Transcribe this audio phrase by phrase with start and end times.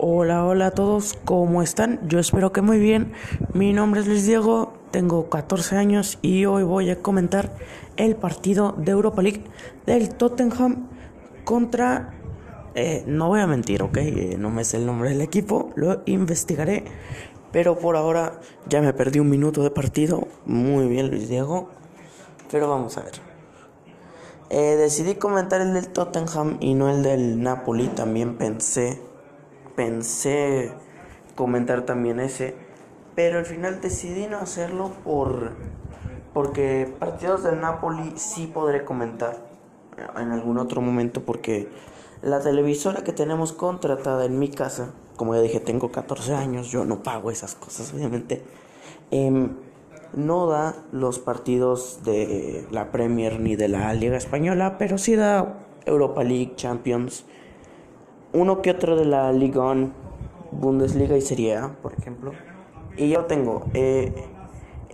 [0.00, 1.98] Hola, hola a todos, ¿cómo están?
[2.08, 3.14] Yo espero que muy bien.
[3.52, 7.56] Mi nombre es Luis Diego, tengo 14 años y hoy voy a comentar
[7.96, 9.42] el partido de Europa League
[9.86, 10.86] del Tottenham
[11.42, 12.14] contra...
[12.76, 13.96] Eh, no voy a mentir, ¿ok?
[13.96, 16.84] Eh, no me sé el nombre del equipo, lo investigaré.
[17.50, 20.28] Pero por ahora ya me perdí un minuto de partido.
[20.46, 21.70] Muy bien, Luis Diego.
[22.52, 23.14] Pero vamos a ver.
[24.50, 27.88] Eh, decidí comentar el del Tottenham y no el del Napoli.
[27.88, 29.07] También pensé
[29.78, 30.72] pensé
[31.36, 32.56] comentar también ese,
[33.14, 35.52] pero al final decidí no hacerlo por
[36.34, 39.36] porque partidos del Napoli sí podré comentar
[40.16, 41.68] en algún otro momento porque
[42.22, 46.84] la televisora que tenemos contratada en mi casa, como ya dije, tengo 14 años, yo
[46.84, 48.42] no pago esas cosas obviamente,
[49.12, 49.58] em,
[50.12, 55.60] no da los partidos de la Premier ni de la Liga Española, pero sí da
[55.86, 57.24] Europa League, Champions
[58.32, 59.74] uno que otro de la Liga
[60.50, 62.32] Bundesliga y Serie A, por ejemplo.
[62.96, 63.66] Y yo tengo.
[63.74, 64.12] Eh,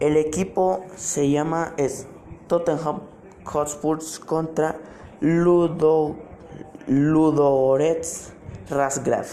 [0.01, 2.07] el equipo se llama es
[2.49, 3.01] Tottenham
[3.45, 4.77] Hotspurs contra
[5.21, 6.17] Ludo
[6.87, 8.33] Ludogorets
[8.69, 9.27] Rasgrad.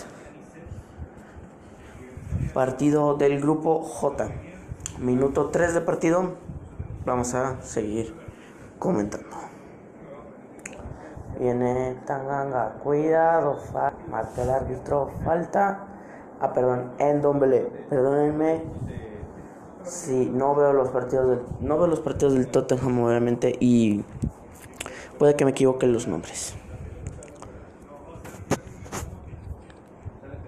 [2.53, 4.29] Partido del grupo J.
[4.99, 6.35] Minuto 3 de partido.
[7.05, 8.13] Vamos a seguir
[8.77, 9.50] comentando.
[11.39, 13.57] Viene Tanganga, cuidado,
[14.09, 15.87] marca el árbitro, falta.
[16.39, 18.63] Ah, perdón, en Dombele, perdónenme.
[19.83, 24.03] Si no veo los partidos del, no veo los partidos del Tottenham obviamente y
[25.17, 26.55] puede que me equivoque los nombres.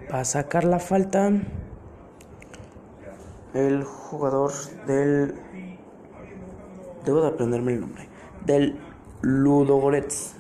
[0.08, 1.32] Para sacar la falta
[3.54, 4.52] el jugador
[4.88, 5.36] del
[7.06, 8.10] debo de aprenderme el nombre
[8.46, 8.80] del
[9.22, 10.36] Ludogorets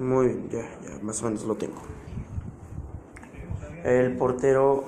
[0.00, 1.82] muy bien, ya, ya, más o menos lo tengo.
[3.84, 4.84] El portero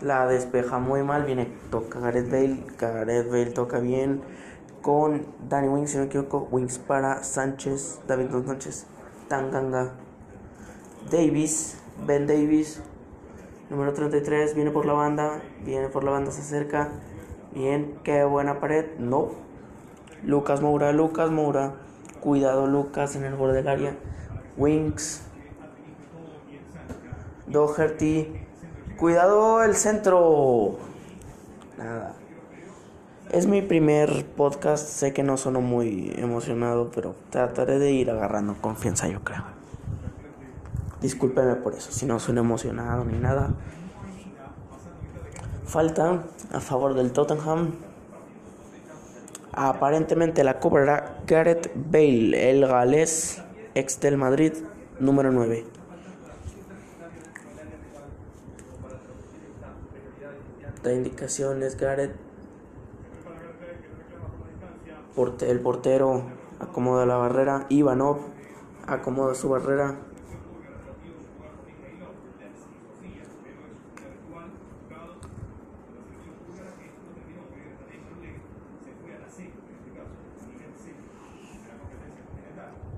[0.00, 4.22] la despeja muy mal, viene, toca Gareth Bale, Gareth Bale toca bien
[4.80, 8.86] con Danny Wings, si no me equivoco, Wings para Sánchez, David Sánchez,
[9.28, 9.94] Tanganga,
[11.10, 12.80] Davis, Ben Davis,
[13.70, 16.90] número 33, viene por la banda, viene por la banda, se acerca,
[17.52, 19.30] bien, qué buena pared, no,
[20.24, 21.74] Lucas Moura, Lucas Moura
[22.22, 23.96] Cuidado Lucas en el borde del área.
[24.56, 25.22] Wings.
[27.48, 28.32] Doherty.
[28.96, 30.78] Cuidado el centro.
[31.76, 32.14] Nada.
[33.32, 34.86] Es mi primer podcast.
[34.86, 39.42] Sé que no sono muy emocionado, pero trataré de ir agarrando confianza, yo creo.
[41.00, 43.50] Discúlpeme por eso, si no sueno emocionado ni nada.
[45.64, 46.22] Falta
[46.52, 47.72] a favor del Tottenham.
[49.52, 53.42] Aparentemente la cobrará Gareth Bale, el galés
[53.74, 54.54] ex del Madrid,
[54.98, 55.66] número 9.
[60.82, 62.16] Da indicaciones Gareth.
[65.42, 66.22] El portero
[66.58, 67.66] acomoda la barrera.
[67.68, 68.20] Ivanov
[68.86, 69.96] acomoda su barrera.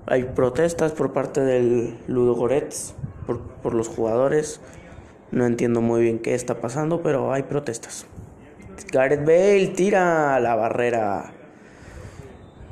[0.07, 2.93] Hay protestas por parte del Ludogorets,
[3.25, 4.61] por, por los jugadores.
[5.31, 8.05] No entiendo muy bien qué está pasando, pero hay protestas.
[8.91, 11.33] Gareth Bale tira la barrera.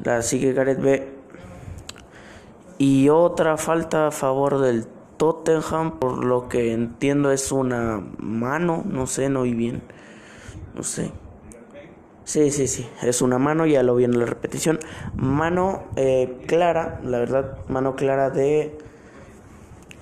[0.03, 1.07] La sigue Gareth Bale.
[2.77, 4.85] Y otra falta a favor del
[5.17, 9.81] Tottenham, por lo que entiendo es una mano, no sé, no vi bien.
[10.75, 11.11] No sé.
[12.25, 14.79] Sí, sí, sí, es una mano, ya lo vi en la repetición.
[15.13, 18.77] Mano eh, clara, la verdad, mano clara de,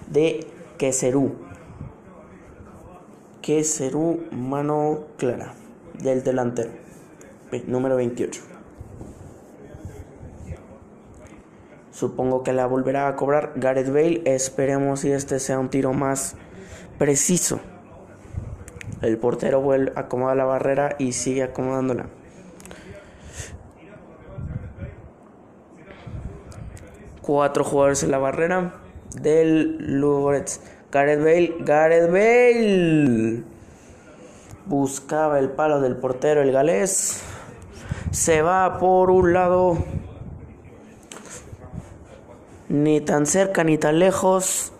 [0.07, 0.45] de
[0.77, 1.33] Queserú.
[3.41, 5.55] Queserú, mano clara,
[5.99, 6.69] del delantero,
[7.65, 8.41] número 28.
[11.89, 14.21] Supongo que la volverá a cobrar Gareth Bale.
[14.25, 16.35] Esperemos si este sea un tiro más
[16.99, 17.59] preciso.
[19.01, 22.05] El portero vuelve, acomoda la barrera y sigue acomodándola.
[27.33, 28.73] Cuatro jugadores en la barrera
[29.15, 30.59] del Lugorets.
[30.91, 33.43] Gareth Bale, Gareth Bale.
[34.65, 37.23] Buscaba el palo del portero, el galés.
[38.11, 39.77] Se va por un lado.
[42.67, 44.73] Ni tan cerca ni tan lejos.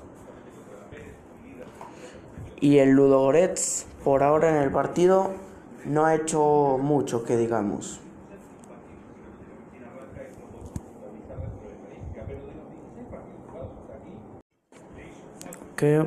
[2.59, 5.31] Y el Ludogorets por ahora en el partido
[5.85, 8.01] no ha hecho mucho que digamos.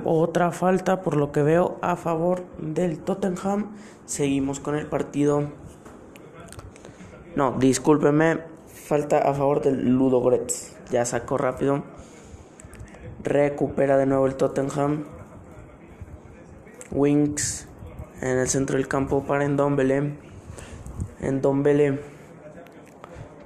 [0.04, 3.74] Otra falta por lo que veo a favor del Tottenham.
[4.06, 5.50] Seguimos con el partido.
[7.34, 10.76] No, discúlpeme, falta a favor del Ludogorets.
[10.90, 11.82] Ya sacó rápido.
[13.22, 15.04] Recupera de nuevo el Tottenham.
[16.92, 17.66] Wings
[18.20, 20.16] en el centro del campo para Endombele.
[21.20, 22.00] Endombele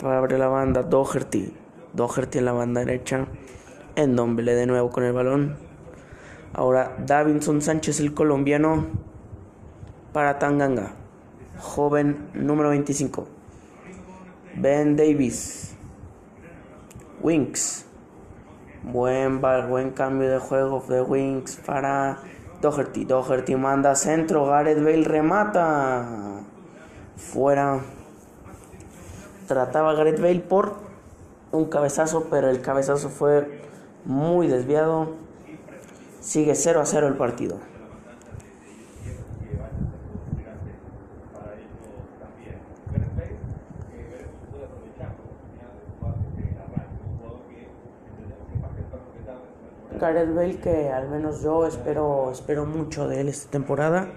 [0.01, 0.83] para abrir la banda.
[0.83, 1.55] Doherty.
[1.95, 3.27] Doherty en la banda derecha.
[3.97, 5.68] Endombele de nuevo con el balón.
[6.55, 8.87] Ahora Davinson Sánchez, el colombiano,
[10.13, 10.93] para Tanganga.
[11.61, 13.27] Joven número 25.
[14.57, 15.75] Ben Davis.
[17.21, 17.85] Winks.
[18.83, 22.19] Buen, buen cambio de juego de Winks para
[22.61, 23.05] Doherty.
[23.05, 24.47] Doherty manda centro.
[24.47, 26.43] Gareth Bale remata.
[27.17, 27.81] Fuera.
[29.47, 30.77] Trataba Gareth Bale por
[31.53, 33.63] un cabezazo, pero el cabezazo fue
[34.05, 35.28] muy desviado.
[36.21, 37.59] Sigue 0 a 0 el partido.
[50.01, 54.09] Gareth Bale que al menos yo espero espero mucho de él esta temporada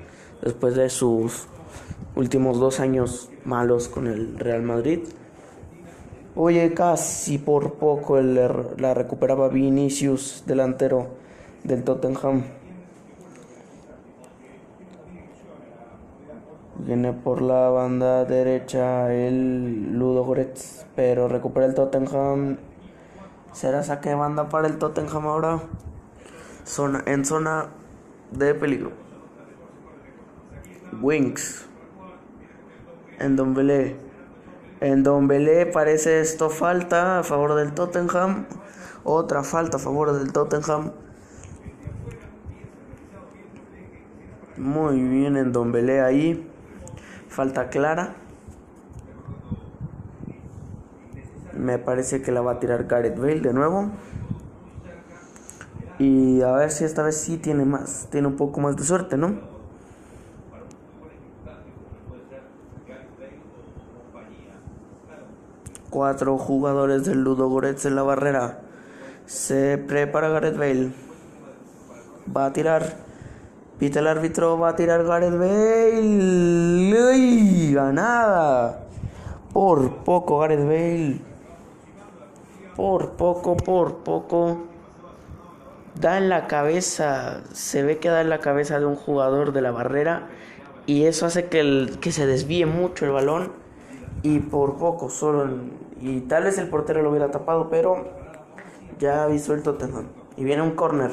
[0.43, 1.47] después de sus
[2.15, 4.99] últimos dos años malos con el Real Madrid.
[6.35, 8.39] Oye, casi por poco el,
[8.77, 11.20] la recuperaba Vinicius, delantero
[11.63, 12.43] del Tottenham.
[16.77, 22.57] Viene por la banda derecha el Ludo Goretz, pero recupera el Tottenham
[23.53, 25.59] Será saque de banda para el Tottenham ahora.
[26.65, 27.67] Zona, en zona
[28.31, 28.91] de peligro.
[31.01, 31.65] Wings.
[33.19, 33.97] En Don Belé.
[34.79, 38.45] En Don Belé parece esto falta a favor del Tottenham.
[39.03, 40.93] Otra falta a favor del Tottenham.
[44.61, 46.47] Muy bien en Don Belé ahí.
[47.29, 48.13] Falta clara.
[51.57, 53.89] Me parece que la va a tirar Gareth Bale de nuevo.
[55.97, 59.17] Y a ver si esta vez sí tiene más, tiene un poco más de suerte,
[59.17, 59.39] ¿no?
[65.89, 68.59] Cuatro jugadores del Ludo Goretz en la barrera.
[69.25, 70.93] Se prepara Gareth Bale.
[72.37, 73.10] Va a tirar.
[73.81, 77.11] Pita el árbitro, va a tirar Gareth Bale.
[77.11, 77.73] ¡Uy!
[77.73, 78.85] Ganada.
[79.51, 81.31] Por poco Gareth Bale
[82.75, 84.63] por poco, por poco,
[85.99, 89.61] da en la cabeza, se ve que da en la cabeza de un jugador de
[89.61, 90.29] la barrera
[90.85, 93.51] y eso hace que, el, que se desvíe mucho el balón
[94.23, 95.47] y por poco, solo,
[95.99, 98.07] y tal vez el portero lo hubiera tapado, pero
[98.99, 100.07] ya visto el Tottenham
[100.37, 101.11] y viene un corner.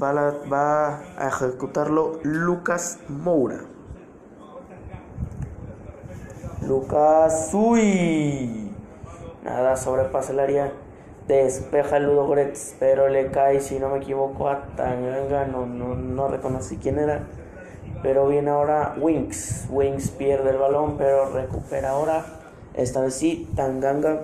[0.00, 0.12] Va,
[0.50, 3.60] va a ejecutarlo Lucas Moura.
[6.62, 8.68] Lucas, uy,
[9.48, 10.72] Nada, sobrepasa el área.
[11.26, 15.46] Despeja Ludo Gretz, pero le cae, si no me equivoco, a Tanganga.
[15.46, 17.22] No, no, no reconocí quién era.
[18.02, 19.68] Pero viene ahora Winks.
[19.70, 22.24] Winks pierde el balón, pero recupera ahora.
[22.74, 24.20] Esta vez sí, Tanganga.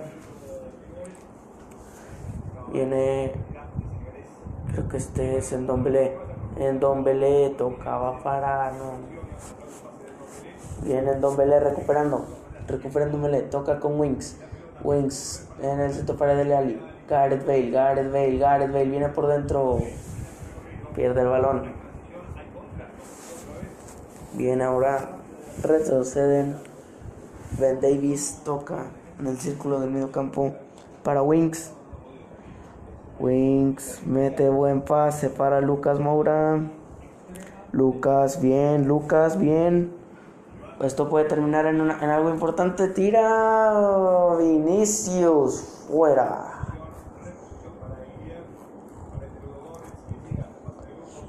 [2.71, 3.31] Viene.
[4.75, 6.17] Creo que este es en Don Belé.
[6.59, 8.73] En Don Belé tocaba para.
[8.73, 8.95] No.
[10.83, 12.25] Viene en Don Belé recuperando.
[12.67, 13.43] Recuperando Belé.
[13.43, 14.35] Toca con Winks.
[14.83, 16.81] Wings en el centro para Dele Ali.
[17.07, 19.79] Gareth Bale, Gareth Bale, Gareth Bale viene por dentro.
[20.93, 21.71] Pierde el balón.
[24.33, 25.07] Viene ahora.
[25.63, 26.57] Retroceden.
[27.57, 28.87] Ben Davis toca
[29.21, 30.53] en el círculo del medio campo
[31.01, 31.71] para Wings.
[33.17, 36.59] Wings mete buen pase para Lucas Moura.
[37.71, 39.93] Lucas, bien, Lucas, bien.
[40.81, 42.89] Esto puede terminar en, algo importante.
[42.89, 46.51] Tira Vinicius fuera.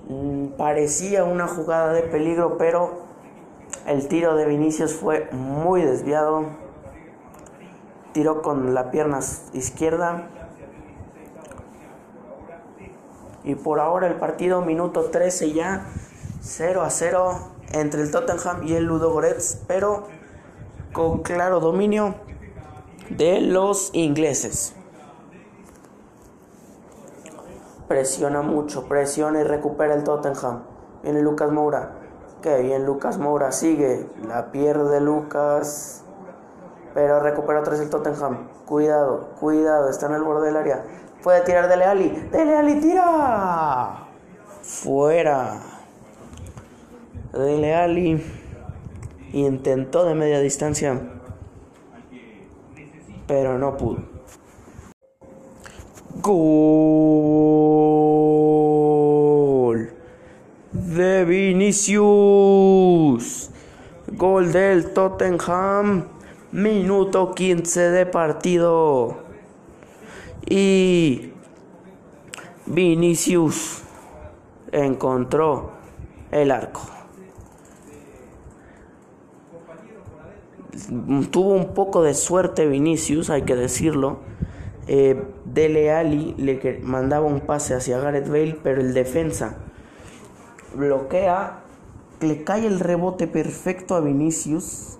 [0.08, 3.06] Mm, parecía una jugada de peligro, pero
[3.86, 6.46] el tiro de Vinicius fue muy desviado.
[8.12, 9.20] Tiró con la pierna
[9.52, 10.30] izquierda.
[13.46, 15.86] Y por ahora el partido, minuto 13 ya,
[16.42, 17.38] 0 a 0
[17.72, 20.08] entre el Tottenham y el Ludogorets, pero
[20.92, 22.16] con claro dominio
[23.08, 24.74] de los ingleses.
[27.86, 30.64] Presiona mucho, presiona y recupera el Tottenham.
[31.04, 31.92] Viene Lucas Moura.
[32.42, 34.08] Qué bien, Lucas Moura sigue.
[34.26, 36.02] La pierde Lucas.
[36.94, 38.48] Pero recupera otra vez el Tottenham.
[38.66, 40.82] Cuidado, cuidado, está en el borde del área.
[41.26, 42.08] Puede tirar Dele Ali.
[42.30, 44.06] Dele Ali, tira.
[44.62, 45.60] Fuera.
[47.32, 48.22] Dele Ali
[49.32, 51.00] intentó de media distancia,
[53.26, 54.04] pero no pudo.
[56.22, 56.38] Gol
[60.70, 62.04] de Vinicius.
[64.12, 66.04] Gol del Tottenham.
[66.52, 69.25] Minuto 15 de partido.
[70.46, 71.32] Y
[72.66, 73.82] Vinicius
[74.72, 75.72] encontró
[76.30, 76.82] el arco.
[81.30, 84.20] Tuvo un poco de suerte Vinicius, hay que decirlo.
[84.88, 89.56] Eh, Dele Ali le mandaba un pase hacia Gareth Bale, pero el defensa
[90.76, 91.62] bloquea,
[92.20, 94.98] le cae el rebote perfecto a Vinicius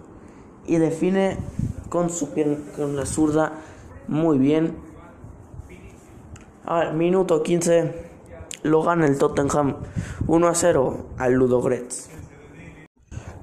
[0.67, 1.37] y define
[1.89, 2.31] con su
[2.77, 3.53] con la zurda
[4.09, 4.86] muy bien.
[6.67, 7.95] Al minuto 15
[8.65, 9.77] lo gana el Tottenham
[10.27, 12.11] 1 a 0 al Ludogorets.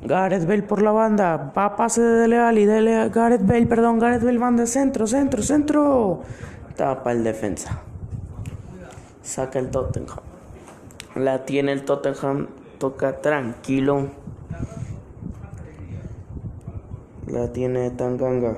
[0.02, 4.24] Gareth Bale por la banda, va pase de Leal y de Gareth Bale, perdón, Gareth
[4.24, 6.22] Bale banda centro, centro, centro.
[6.76, 7.82] Tapa el defensa.
[9.22, 10.20] Saca el Tottenham.
[11.16, 14.10] La tiene el Tottenham, toca tranquilo.
[17.28, 18.58] La tiene Tanganga.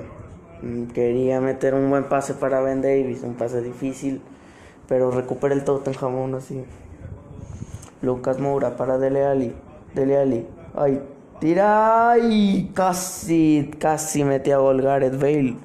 [0.62, 4.20] Mm, quería meter un buen pase para Ben Davis, un pase difícil,
[4.88, 6.64] pero recupera el Tottenham aún así.
[8.02, 9.54] Lucas Moura para Dele Alli.
[9.94, 10.46] Dele Alli.
[10.74, 11.02] Ay,
[11.40, 15.56] tira y casi, casi metía a gol Gareth Bale.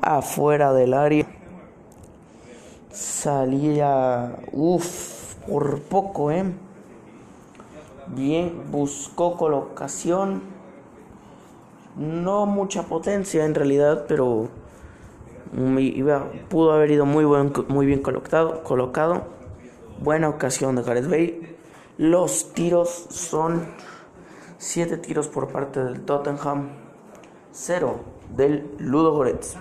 [0.00, 1.26] Afuera del área.
[2.90, 6.44] Salía, uff, por poco, eh.
[8.06, 10.58] Bien, buscó colocación
[11.98, 14.48] no mucha potencia en realidad, pero
[16.48, 19.26] pudo haber ido muy, buen, muy bien colocado, colocado.
[20.00, 21.56] Buena ocasión de Gareth Bale.
[21.98, 23.66] Los tiros son
[24.58, 26.68] 7 tiros por parte del Tottenham,
[27.52, 28.00] 0
[28.36, 29.56] del Ludo Goretz.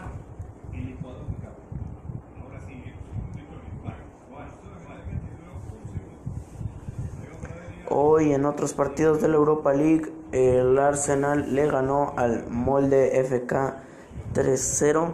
[7.89, 13.75] Hoy en otros partidos de la Europa League el Arsenal le ganó al Molde FK
[14.34, 15.12] 3-0.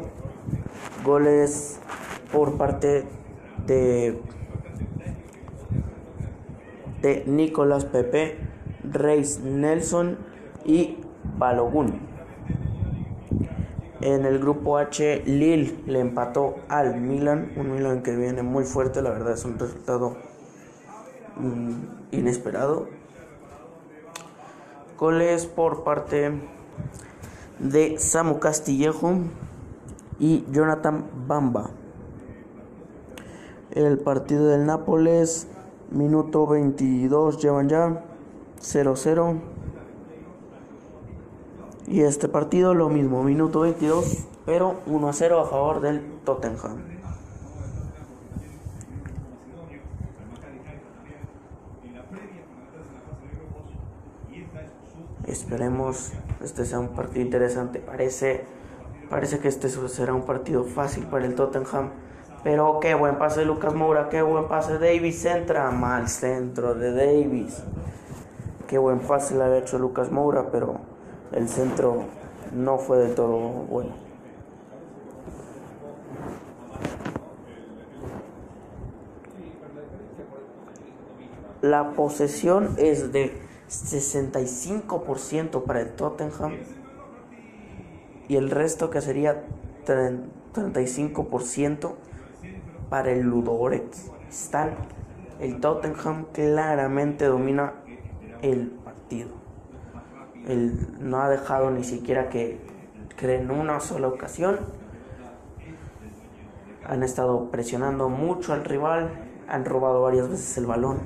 [1.04, 1.80] Goles
[2.32, 3.06] por parte
[3.66, 4.22] de,
[7.02, 8.38] de Nicolás Pepe,
[8.84, 10.18] Reis Nelson
[10.66, 10.98] y
[11.38, 12.00] Balogun.
[14.02, 19.02] En el grupo H, Lille le empató al Milan, un Milan que viene muy fuerte,
[19.02, 20.18] la verdad es un resultado
[21.38, 21.72] mm,
[22.12, 22.88] inesperado
[25.04, 26.32] goles por parte
[27.60, 29.16] de Samu Castillejo
[30.20, 31.70] y Jonathan Bamba.
[33.72, 35.48] El partido del Nápoles,
[35.92, 38.04] minuto 22, llevan ya
[38.62, 39.40] 0-0.
[41.88, 46.94] Y este partido lo mismo, minuto 22, pero 1-0 a favor del Tottenham.
[55.28, 56.12] Esperemos
[56.44, 57.80] este sea un partido interesante.
[57.80, 58.46] Parece,
[59.14, 61.92] parece que este será un partido fácil para el Tottenham.
[62.44, 65.24] Pero qué buen pase de Lucas Moura, qué buen pase Davis.
[65.26, 67.62] Entra mal centro de Davis.
[68.68, 70.78] Qué buen pase le había hecho Lucas Moura, pero
[71.32, 72.06] el centro
[72.54, 73.92] no fue del todo bueno.
[81.62, 83.40] La posesión es de
[83.70, 86.54] 65% para el Tottenham
[88.28, 89.44] y el resto que sería
[89.86, 91.94] 35%
[92.90, 94.12] para el Ludogorets.
[94.30, 94.72] Están,
[95.40, 97.74] el Tottenham claramente domina
[98.42, 99.30] el partido.
[100.48, 102.60] Él no ha dejado ni siquiera que
[103.16, 104.60] creen una sola ocasión.
[106.86, 109.10] Han estado presionando mucho al rival,
[109.48, 111.00] han robado varias veces el balón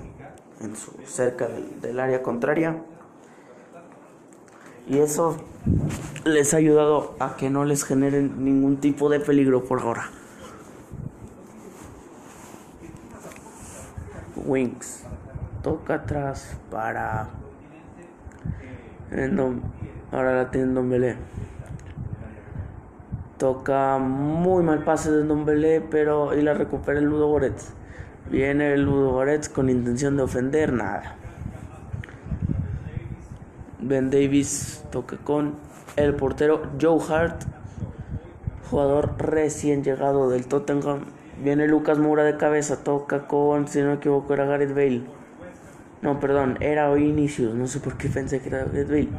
[0.60, 1.48] en su, cerca
[1.82, 2.82] del, área contraria.
[4.88, 5.38] Y eso
[6.26, 10.10] les ha ayudado a que no les generen ningún tipo de peligro por ahora.
[14.36, 15.04] Wings.
[15.62, 17.30] Toca atrás para.
[20.12, 21.18] ahora la tiene Dombele.
[23.38, 26.34] Toca muy mal pase de Dombele, pero.
[26.34, 27.74] Y la recupera el Ludo Goretz.
[28.30, 31.16] Viene el Ludogorets con intención de ofender, nada.
[33.88, 35.56] Ben Davis toca con
[35.96, 37.44] el portero Joe Hart,
[38.70, 41.06] jugador recién llegado del Tottenham,
[41.44, 45.04] Viene Lucas Moura de cabeza, toca con, si no me equivoco, era Gareth Bale.
[46.02, 49.10] No, perdón, era Vinicius, no sé por qué pensé que era Gareth Bale.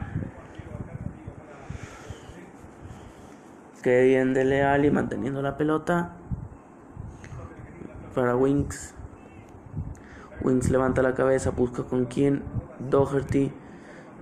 [3.83, 6.17] Que bien de Leal y manteniendo la pelota
[8.17, 8.95] para Winks.
[10.43, 12.43] Winks levanta la cabeza, busca con quién.
[12.81, 13.53] Doherty.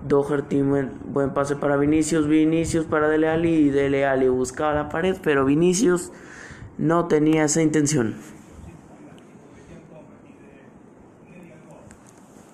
[0.07, 2.27] Doherty, buen, buen pase para Vinicius.
[2.27, 3.53] Vinicius para Dele Alli.
[3.53, 6.11] Y Dele Alli buscaba la pared, pero Vinicius
[6.77, 8.15] no tenía esa intención.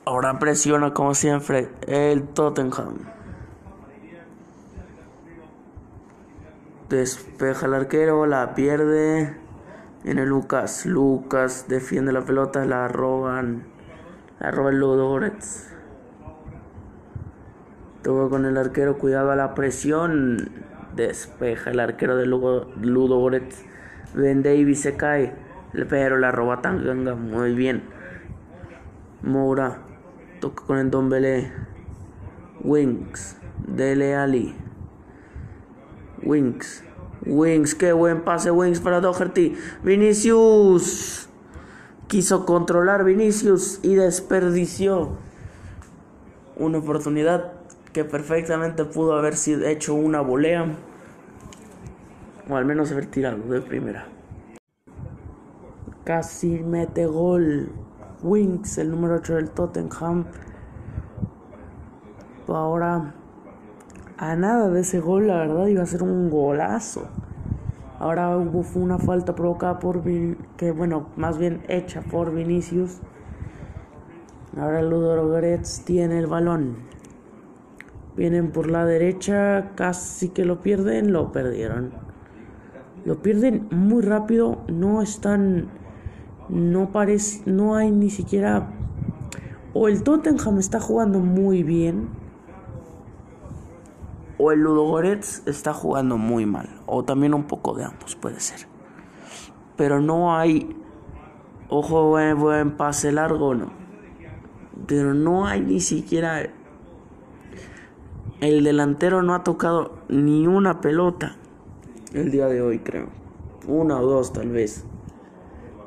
[0.05, 2.99] Ahora presiona como siempre el Tottenham.
[6.89, 9.35] Despeja el arquero, la pierde.
[10.03, 10.85] Viene Lucas.
[10.85, 13.63] Lucas defiende la pelota, la roban.
[14.39, 15.72] La roba el.
[18.03, 20.49] Todo con el arquero, cuidado a la presión.
[20.95, 23.63] Despeja el arquero de Ludogorets.
[24.13, 25.33] Ben Davis se cae,
[25.89, 27.83] pero la roba Tanganga muy bien.
[29.21, 29.79] Moura
[30.41, 31.51] toca con el Don Belé.
[32.61, 34.53] Wings, Dele Ali.
[36.21, 36.83] Wings,
[37.25, 39.55] Wings, qué buen pase Wings para Doherty.
[39.83, 41.29] Vinicius
[42.07, 45.17] quiso controlar Vinicius y desperdició
[46.55, 47.62] una oportunidad
[47.93, 50.65] que perfectamente pudo haber sido hecho una volea
[52.49, 54.07] o al menos haber tirado de primera.
[56.03, 57.71] Casi mete gol
[58.23, 60.25] Wings, el número 8 del Tottenham.
[62.47, 63.13] Ahora
[64.17, 67.07] a nada de ese gol, la verdad iba a ser un golazo.
[67.99, 70.01] Ahora hubo una falta provocada por
[70.57, 72.99] que bueno, más bien hecha por Vinicius.
[74.57, 76.92] Ahora Ludo Gretz tiene el balón.
[78.15, 81.91] Vienen por la derecha, casi que lo pierden, lo perdieron.
[83.05, 85.69] Lo pierden muy rápido, no están
[86.49, 88.69] no parece no hay ni siquiera
[89.73, 92.09] o el Tottenham está jugando muy bien
[94.37, 96.69] o el Ludogorets está jugando muy mal.
[96.85, 98.67] O también un poco de ambos, puede ser.
[99.77, 100.75] Pero no hay.
[101.69, 103.71] Ojo, buen, buen pase largo, no.
[104.87, 106.49] Pero no hay ni siquiera.
[108.43, 111.37] El delantero no ha tocado ni una pelota
[112.13, 113.07] el día de hoy, creo.
[113.69, 114.83] Una o dos, tal vez.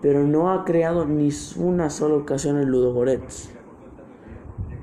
[0.01, 3.51] Pero no ha creado ni una sola ocasión el Ludogorets.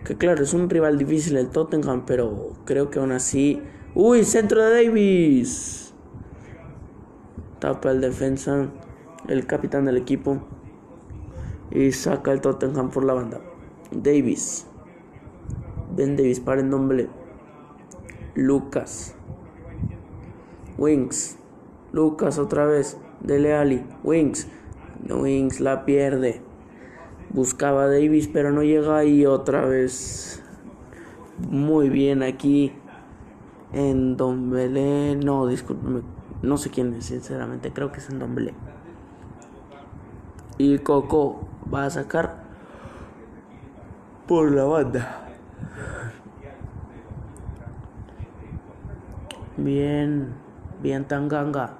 [0.06, 3.60] Que claro, es un rival difícil el Tottenham, pero creo que aún así.
[3.96, 4.24] ¡Uy!
[4.24, 5.96] Centro de Davis.
[7.58, 8.70] Tapa el defensa,
[9.28, 10.44] el capitán del equipo.
[11.72, 13.42] Y saca el Tottenham por la banda.
[13.90, 14.68] Davis.
[15.98, 17.10] Ben Davis para el nombre.
[18.36, 19.16] Lucas.
[20.78, 21.38] Wings.
[21.92, 22.98] Lucas otra vez.
[23.20, 23.86] Dele Ali.
[24.04, 24.48] Wings.
[25.10, 26.42] Wings la pierde.
[27.30, 30.42] Buscaba a Davis, pero no llega y otra vez.
[31.50, 32.74] Muy bien aquí
[33.72, 35.16] en Don Belé.
[35.16, 36.02] No, discúlpeme.
[36.42, 37.72] No sé quién es, sinceramente.
[37.72, 38.54] Creo que es en Don Belé.
[40.58, 42.44] Y Coco va a sacar
[44.28, 45.23] por la banda.
[49.58, 50.34] Bien,
[50.82, 51.78] bien Tanganga.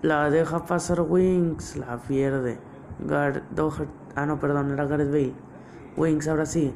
[0.00, 2.58] La deja pasar Wings, la pierde.
[3.06, 3.42] Gar
[4.14, 5.34] Ah, no, perdón, era Gareth Bale.
[5.96, 6.72] Wings, ahora sí.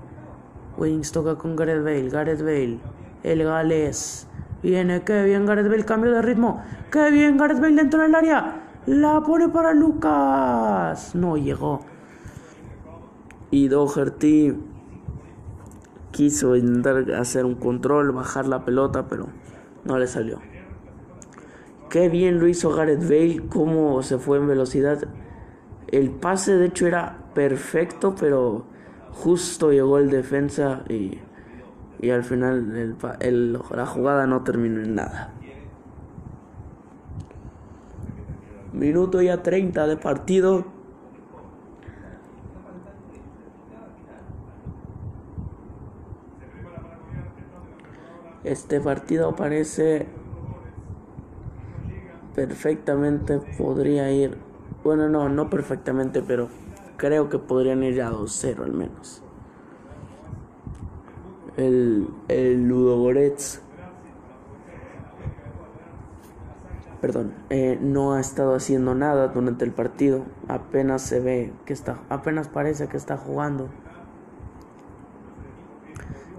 [0.76, 2.10] Wings toca con Gareth Bale.
[2.10, 2.78] Gareth Bale.
[3.22, 4.26] El galés.
[4.62, 6.62] Viene, qué bien Gareth Bale, cambio de ritmo.
[6.90, 8.62] Qué bien Gareth Bale dentro del área.
[8.86, 11.14] La pone para Lucas.
[11.14, 11.80] No llegó.
[13.50, 14.54] Y Doherty
[16.10, 19.28] quiso intentar hacer un control, bajar la pelota, pero
[19.86, 20.40] no le salió.
[21.88, 24.98] Qué bien lo hizo Gareth Bale, cómo se fue en velocidad.
[25.88, 28.66] El pase de hecho era perfecto, pero
[29.12, 31.18] justo llegó el defensa y,
[32.00, 32.96] y al final
[33.70, 35.32] la jugada no terminó en nada.
[38.72, 40.75] Minuto ya 30 de partido.
[48.46, 50.06] Este partido parece
[52.36, 54.38] perfectamente podría ir.
[54.84, 56.48] Bueno, no, no perfectamente, pero
[56.96, 59.20] creo que podrían ir a 2-0 al menos.
[61.56, 63.62] El, el Ludogorets,
[67.00, 70.22] perdón, eh, no ha estado haciendo nada durante el partido.
[70.46, 73.70] Apenas se ve que está, apenas parece que está jugando.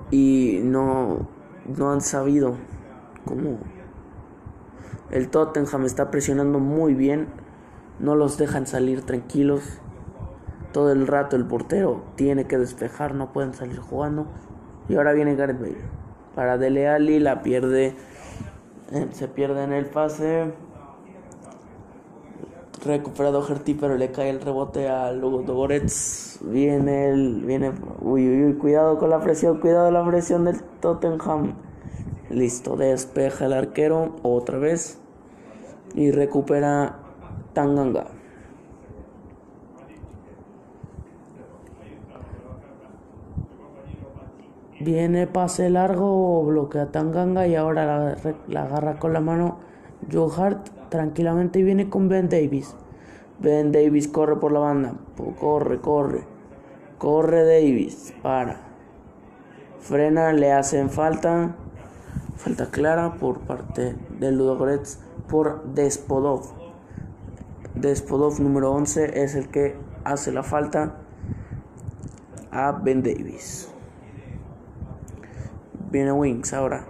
[0.10, 1.36] Y no,
[1.68, 2.56] no han sabido
[3.26, 3.58] cómo.
[5.12, 7.28] El Tottenham está presionando muy bien
[8.00, 9.80] no los dejan salir tranquilos.
[10.72, 14.28] Todo el rato el portero tiene que despejar, no pueden salir jugando.
[14.88, 15.78] Y ahora viene Gareth Bale.
[16.36, 17.96] Para Dele Alli la pierde,
[18.92, 20.54] eh, se pierde en el pase.
[22.84, 25.44] Recuperado Gerti, pero le cae el rebote a Lugo.
[26.42, 31.56] Viene el, viene, uy, uy, uy, cuidado con la presión, cuidado la presión del Tottenham.
[32.30, 35.00] Listo, despeja el arquero otra vez
[35.96, 37.00] y recupera
[37.54, 38.08] Tanganga.
[44.80, 49.58] Viene pase largo, bloquea Tanganga y ahora la, la agarra con la mano
[50.12, 52.76] Joe Hart tranquilamente y viene con Ben Davis.
[53.40, 54.96] Ben Davis corre por la banda,
[55.40, 56.24] corre, corre,
[56.98, 58.62] corre Davis, para.
[59.80, 61.56] Frena, le hacen falta,
[62.36, 66.54] falta clara por parte del Ludogorets por Despodov.
[67.76, 70.96] Despodov número 11 es el que hace la falta
[72.52, 73.70] a Ben Davis.
[75.92, 76.86] Viene Wings ahora.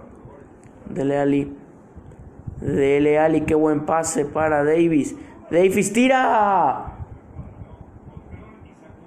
[0.88, 1.57] Dele Ali.
[2.60, 5.16] Dele Ali, qué buen pase para Davis.
[5.50, 6.96] Davis tira.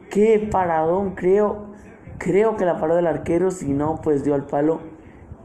[0.09, 1.71] Qué paradón, creo.
[2.17, 4.81] Creo que la paró del arquero, si no, pues dio al palo.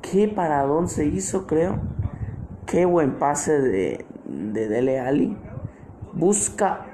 [0.03, 1.79] Qué paradón se hizo, creo.
[2.67, 5.37] Qué buen pase de, de Dele Ali.
[6.13, 6.87] Busca.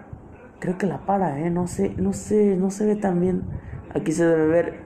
[0.60, 1.50] Creo que la para, eh.
[1.50, 3.42] No sé, no sé, no se ve tan bien.
[3.94, 4.80] Aquí se debe ver.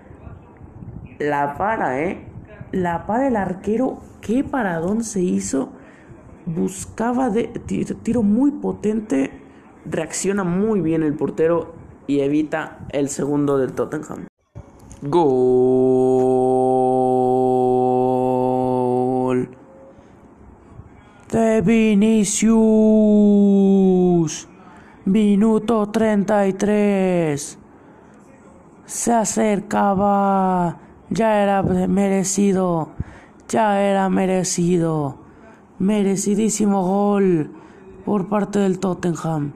[1.18, 2.26] La para, eh
[2.72, 5.72] la para el arquero, qué paradón se hizo.
[6.46, 7.48] Buscaba de
[8.02, 9.30] tiro muy potente,
[9.84, 11.74] reacciona muy bien el portero
[12.06, 14.28] y evita el segundo del Tottenham.
[15.02, 15.66] Gol
[21.30, 22.56] de Vinicius.
[25.04, 27.58] Minuto 33.
[28.84, 30.78] Se acercaba
[31.10, 32.88] ya era merecido,
[33.48, 35.25] ya era merecido.
[35.78, 37.50] Merecidísimo gol
[38.06, 39.52] por parte del Tottenham.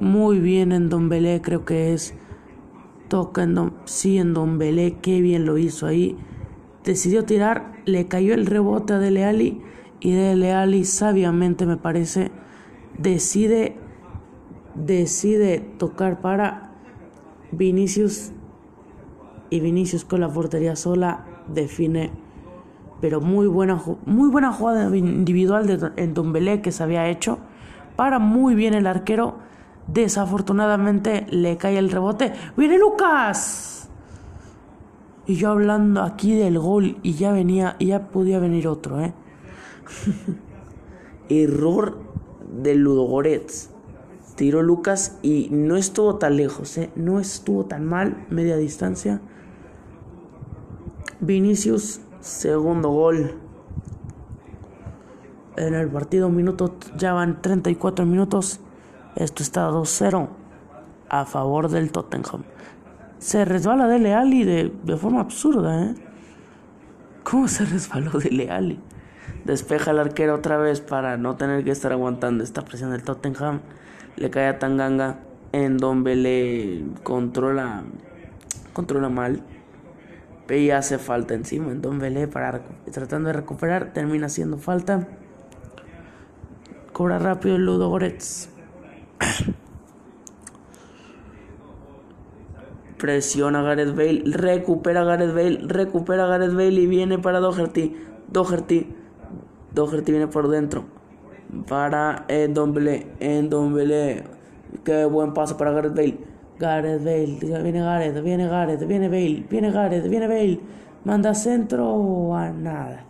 [0.00, 2.14] Muy bien en Don Belé, creo que es.
[3.08, 6.16] Toca en Don, sí, en Don Belé, qué bien lo hizo ahí.
[6.84, 9.62] Decidió tirar, le cayó el rebote a Dele Alli
[10.00, 12.32] y Dele Alli sabiamente me parece
[12.98, 13.76] decide
[14.74, 16.74] decide tocar para
[17.52, 18.32] Vinicius
[19.50, 22.12] y Vinicius con la portería sola define
[23.00, 27.38] pero muy buena muy buena jugada individual de en Dombelé que se había hecho.
[27.96, 29.38] Para muy bien el arquero.
[29.86, 32.32] Desafortunadamente le cae el rebote.
[32.56, 33.88] Viene Lucas
[35.26, 39.12] y yo hablando aquí del gol y ya venía ya podía venir otro eh
[41.28, 41.98] error
[42.52, 43.70] de Ludogorets.
[44.34, 46.90] Tiró Lucas y no estuvo tan lejos, ¿eh?
[46.96, 49.20] no estuvo tan mal, media distancia.
[51.20, 53.38] Vinicius, segundo gol
[55.56, 58.60] en el partido, minuto, ya van 34 minutos.
[59.16, 60.28] Esto está 2-0
[61.08, 62.44] a favor del Tottenham.
[63.18, 65.94] Se resbala de Leali de, de forma absurda, ¿eh?
[67.24, 68.80] ¿Cómo se resbaló de Leali?
[69.44, 73.60] Despeja el arquero otra vez para no tener que estar aguantando esta presión del Tottenham.
[74.16, 75.20] Le cae a Tanganga.
[75.52, 77.82] En donde le controla,
[78.72, 79.42] controla mal
[80.58, 81.70] y hace falta encima.
[81.70, 85.06] En Don Belé para tratando de recuperar, termina haciendo falta.
[86.92, 88.48] Cobra rápido el Ludo Goretz.
[92.98, 97.96] Presiona Gareth Bale, recupera Gareth Bale, recupera Gareth Bale y viene para Doherty.
[98.28, 98.94] Doherty,
[99.72, 100.84] Doherty viene por dentro.
[101.66, 104.24] Para Endombele, Endombele.
[104.84, 106.29] Qué buen paso para Gareth Bale.
[106.60, 110.60] Gareth Bale, viene Gareth, viene Gareth, viene Bale, viene Gareth, viene Bale.
[111.04, 113.02] Manda centro a nada.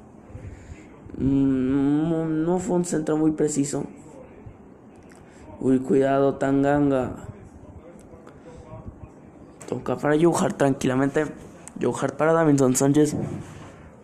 [1.19, 3.85] Mm, no fue un centro muy preciso.
[5.59, 7.17] Uy, cuidado, Tanganga.
[9.69, 11.27] Toca para Johart tranquilamente.
[11.83, 13.17] Johart para Davinson Sánchez.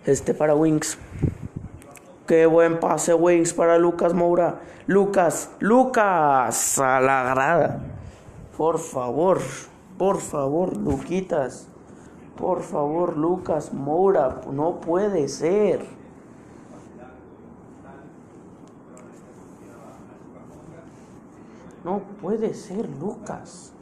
[0.04, 0.98] Este para Wings.
[2.26, 4.60] Qué buen pase, Wings para Lucas Moura.
[4.88, 7.95] Lucas, Lucas a la grada.
[8.56, 9.38] Por favor,
[9.98, 11.68] por favor, Luquitas.
[12.36, 14.40] Por favor, Lucas Moura.
[14.50, 15.86] No puede ser.
[21.84, 23.72] No puede ser, Lucas.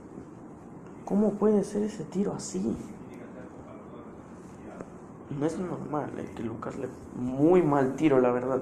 [1.04, 2.76] ¿Cómo puede ser ese tiro así?
[5.38, 8.60] No es normal, el que Lucas le muy mal tiro, la verdad.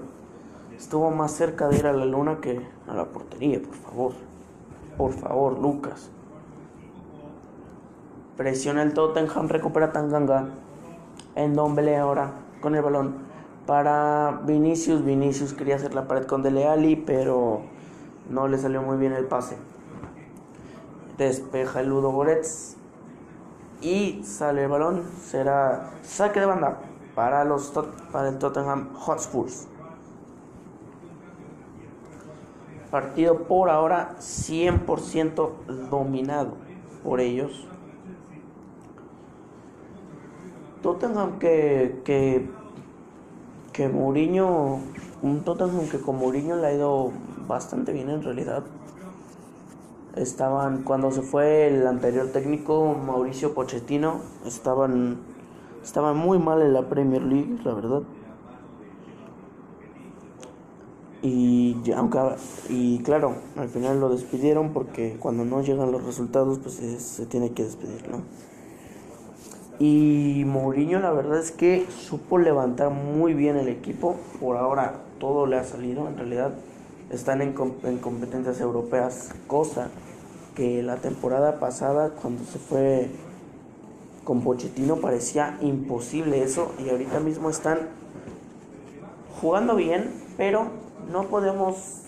[0.76, 4.31] Estuvo más cerca de ir a la luna que a la portería, por favor.
[4.96, 6.10] Por favor, Lucas.
[8.36, 10.48] Presiona el Tottenham, recupera Tanganga.
[11.34, 13.14] En Dombele ahora con el balón
[13.66, 15.04] para Vinicius.
[15.04, 17.62] Vinicius quería hacer la pared con Dele Alli, pero
[18.30, 19.56] no le salió muy bien el pase.
[21.18, 22.76] Despeja el Ludo Goretz
[23.80, 25.04] y sale el balón.
[25.22, 26.78] Será saque de banda
[27.14, 27.72] para, los,
[28.10, 29.68] para el Tottenham Hotspurs.
[32.92, 36.52] Partido por ahora 100% dominado
[37.02, 37.66] por ellos.
[40.82, 42.50] Tottenham que, que,
[43.72, 44.80] que Mourinho,
[45.22, 47.12] un Tottenham que con Mourinho le ha ido
[47.48, 48.62] bastante bien en realidad.
[50.14, 55.16] Estaban, cuando se fue el anterior técnico, Mauricio Pochettino, estaban,
[55.82, 58.02] estaban muy mal en la Premier League, la verdad.
[61.22, 62.18] Y aunque
[62.68, 67.26] y claro, al final lo despidieron porque cuando no llegan los resultados, pues se, se
[67.26, 68.22] tiene que despedir, ¿no?
[69.78, 74.16] Y Mourinho la verdad es que supo levantar muy bien el equipo.
[74.40, 76.08] Por ahora todo le ha salido.
[76.08, 76.52] En realidad
[77.10, 77.54] están en,
[77.84, 79.88] en competencias europeas, cosa
[80.54, 83.10] que la temporada pasada cuando se fue
[84.24, 87.78] con Pochettino parecía imposible eso y ahorita mismo están
[89.40, 90.66] jugando bien, pero
[91.10, 92.02] no podemos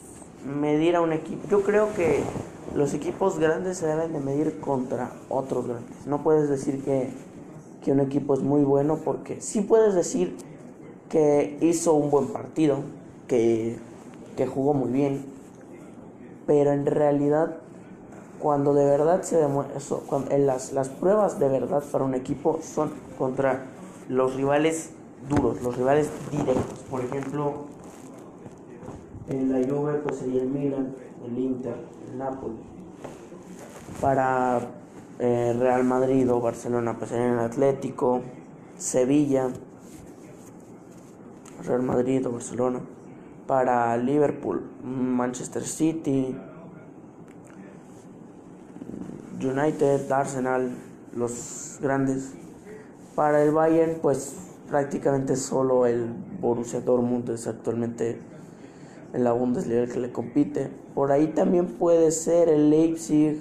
[0.45, 1.49] medir a un equipo.
[1.49, 2.23] Yo creo que
[2.75, 6.07] los equipos grandes se deben de medir contra otros grandes.
[6.07, 7.11] No puedes decir que
[7.85, 10.35] que un equipo es muy bueno porque sí puedes decir
[11.11, 12.79] que hizo un buen partido,
[13.29, 13.79] que,
[14.53, 15.25] jugó muy bien,
[16.47, 17.59] pero en realidad
[18.41, 19.79] cuando de verdad se demuestra
[20.39, 23.67] las, las pruebas de verdad para un equipo son contra
[24.09, 24.91] los rivales
[25.29, 26.81] duros, los rivales directos.
[26.91, 27.67] Por ejemplo,
[29.29, 31.77] en la Juve pues sería el Milan, el Inter,
[32.11, 32.57] el Napoli.
[34.01, 34.61] Para
[35.19, 38.23] eh, Real Madrid o Barcelona pues en el Atlético,
[38.77, 39.49] Sevilla,
[41.65, 42.81] Real Madrid o Barcelona,
[43.47, 46.37] para Liverpool, Manchester City,
[49.41, 50.71] United, Arsenal,
[51.15, 52.35] los grandes.
[53.15, 54.35] Para el Bayern pues
[54.69, 56.09] prácticamente solo el
[56.41, 58.34] Borussia Dortmund es actualmente
[59.15, 60.71] en la Bundesliga que le compite.
[60.95, 63.41] Por ahí también puede ser el Leipzig,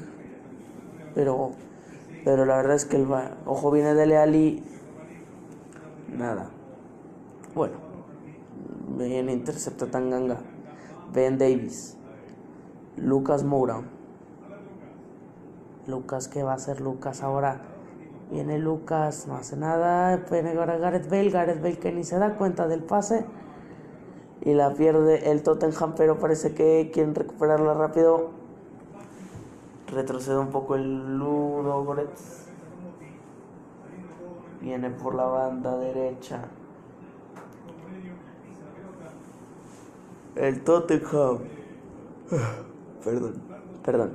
[1.14, 1.52] pero
[2.24, 3.08] pero la verdad es que el
[3.46, 4.64] ojo viene de Leali.
[6.16, 6.50] Nada.
[7.54, 7.74] Bueno.
[8.98, 10.40] Viene intercepta Tanganga.
[11.12, 11.98] Ben Davis.
[12.96, 13.82] Lucas Moura.
[15.88, 17.62] Lucas, ¿qué va a hacer Lucas ahora?
[18.32, 20.24] Viene Lucas, no hace nada.
[20.32, 21.30] Viene ahora Gareth Bale.
[21.30, 23.26] Gareth Bale que ni se da cuenta del pase.
[24.46, 28.32] Y la pierde el Tottenham, pero parece que quieren recuperarla rápido.
[29.88, 32.48] Retrocede un poco el Ludo Goretz.
[34.60, 36.42] Viene por la banda derecha.
[40.36, 41.40] El Tottenham.
[43.04, 43.34] Perdón,
[43.84, 44.14] perdón.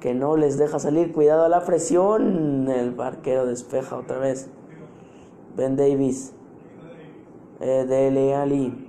[0.00, 1.12] Que no les deja salir.
[1.12, 2.68] Cuidado a la presión.
[2.68, 4.48] El barquero despeja otra vez.
[5.56, 6.32] Ben Davis.
[7.60, 8.87] Eh, Dele Ali.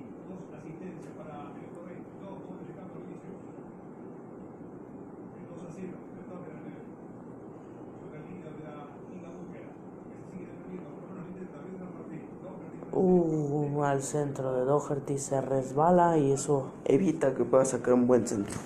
[13.01, 18.27] Uh, al centro de Doherty se resbala y eso evita que pueda sacar un buen
[18.27, 18.57] centro.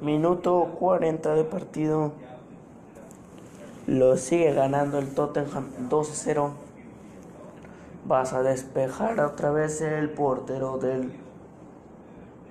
[0.00, 2.12] Minuto 40 de partido.
[3.86, 6.48] Lo sigue ganando el Tottenham 2-0.
[8.06, 11.12] Vas a despejar otra vez el portero del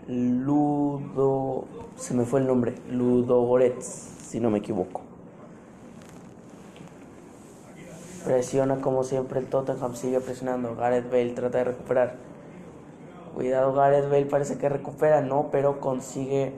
[0.08, 1.66] Ludo.
[1.96, 2.76] Se me fue el nombre.
[2.92, 5.11] Ludo Goretz, si no me equivoco.
[8.26, 10.76] Presiona como siempre el Tottenham, sigue presionando.
[10.76, 12.16] Gareth Bale trata de recuperar.
[13.34, 16.54] Cuidado, Gareth Bale parece que recupera, no, pero consigue.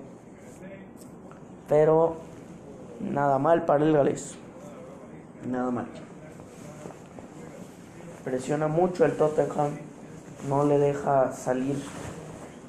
[1.69, 2.17] Pero
[2.99, 4.36] nada mal para el galés.
[5.49, 5.88] Nada mal.
[8.26, 9.78] Presiona mucho el Tottenham.
[10.49, 11.82] No le deja salir.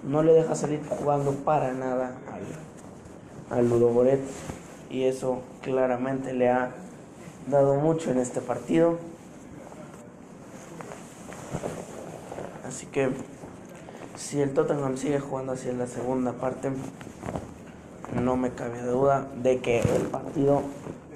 [0.04, 2.12] No le deja salir jugando para nada
[3.50, 4.20] al, al
[4.90, 6.70] Y eso claramente le ha
[7.46, 8.98] dado mucho en este partido.
[12.66, 13.10] Así que
[14.16, 16.70] si el Tottenham sigue jugando así en la segunda parte,
[18.14, 20.62] no me cabe duda de que el partido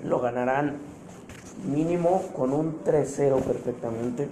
[0.04, 0.76] lo ganarán
[1.66, 4.28] mínimo con un 3-0 perfectamente.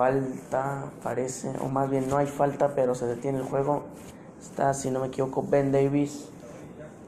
[0.00, 3.82] falta, parece, o más bien no hay falta, pero se detiene el juego.
[4.40, 6.30] Está, si no me equivoco, Ben Davis.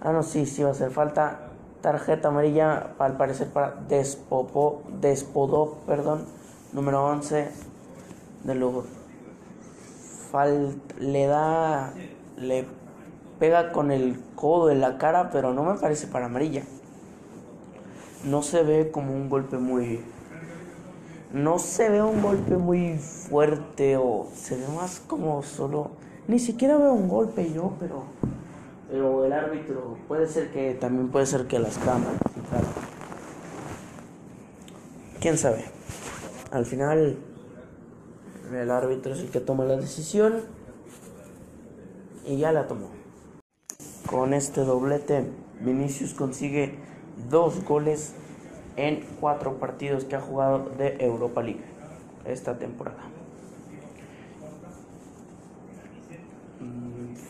[0.05, 1.39] Ah, no, sí, sí va a hacer falta.
[1.81, 6.25] Tarjeta amarilla, al parecer para Despopo, Despodó, perdón,
[6.73, 7.49] número 11
[8.43, 8.85] de luego.
[10.99, 11.93] le da,
[12.37, 12.67] le
[13.39, 16.65] pega con el codo en la cara, pero no me parece para amarilla.
[18.25, 20.01] No se ve como un golpe muy,
[21.33, 25.91] no se ve un golpe muy fuerte o se ve más como solo,
[26.27, 28.05] ni siquiera veo un golpe yo, pero
[28.93, 32.21] pero el árbitro puede ser que también puede ser que las cámaras
[35.19, 35.65] quién sabe.
[36.51, 37.17] Al final
[38.53, 40.43] el árbitro es el que toma la decisión
[42.27, 42.91] y ya la tomó.
[44.11, 45.25] Con este doblete
[45.61, 46.75] Vinicius consigue
[47.31, 48.15] dos goles
[48.77, 51.65] en cuatro partidos que ha jugado de Europa League
[52.27, 53.22] esta temporada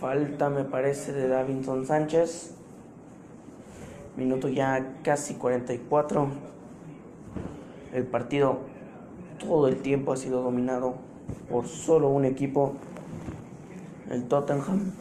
[0.01, 2.55] Falta, me parece, de Davinson Sánchez.
[4.17, 6.29] Minuto ya casi 44.
[7.93, 8.61] El partido
[9.39, 10.95] todo el tiempo ha sido dominado
[11.51, 12.75] por solo un equipo,
[14.11, 14.93] el Tottenham,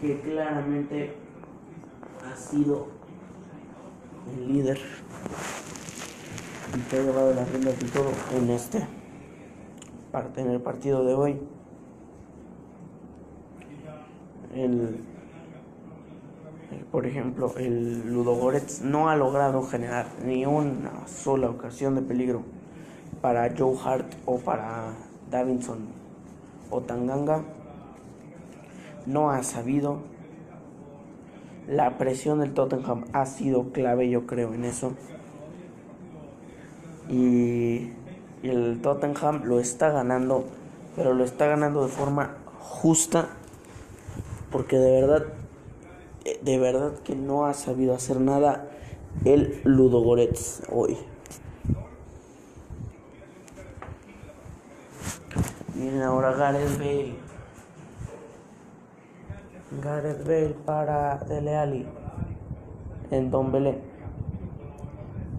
[0.00, 1.14] que claramente
[2.24, 2.88] ha sido
[4.32, 4.80] el líder
[6.76, 8.86] y que ha llevado las riendas de todo en este
[10.36, 11.40] en el partido de hoy
[14.54, 15.00] el,
[16.92, 22.42] por ejemplo, el Ludogorets no ha logrado generar ni una sola ocasión de peligro
[23.20, 24.92] para Joe Hart o para
[25.30, 25.78] Davinson
[26.70, 27.42] o Tanganga.
[29.06, 29.98] No ha sabido.
[31.66, 34.92] La presión del Tottenham ha sido clave, yo creo, en eso.
[37.08, 37.92] Y,
[38.42, 40.44] y el Tottenham lo está ganando,
[40.94, 43.28] pero lo está ganando de forma justa
[44.54, 45.24] porque de verdad,
[46.42, 48.68] de verdad que no ha sabido hacer nada
[49.24, 50.96] el Ludogorets hoy.
[55.74, 57.14] Miren ahora Gareth Bale.
[59.82, 61.86] Gareth Bale para Dele Alli
[63.10, 63.80] en Don Belé.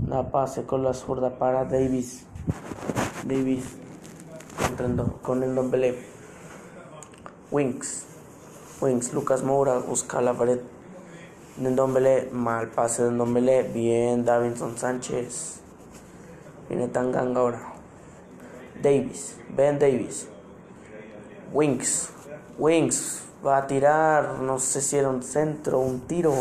[0.09, 2.25] La pase con la zurda para Davis.
[3.23, 3.77] Davis
[4.69, 6.03] entrando con el Don Belé.
[7.49, 8.14] Winks.
[8.85, 10.59] Wings, Lucas Moura busca la pared.
[11.57, 13.63] Ndombele, mal pase de Ndombele.
[13.73, 15.59] Bien, Davinson Sánchez.
[16.69, 17.61] Viene Tanganga ahora.
[18.83, 20.29] Davis, Ben Davis.
[21.51, 22.11] Wings,
[22.59, 24.37] Wings va a tirar.
[24.41, 26.33] No sé si era un centro, un tiro.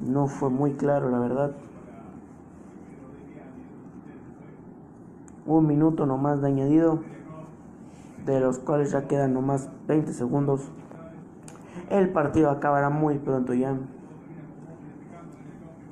[0.00, 1.50] No fue muy claro, la verdad.
[5.44, 7.00] Un minuto nomás de añadido,
[8.24, 10.70] de los cuales ya quedan nomás 20 segundos.
[11.90, 13.76] El partido acabará muy pronto ya.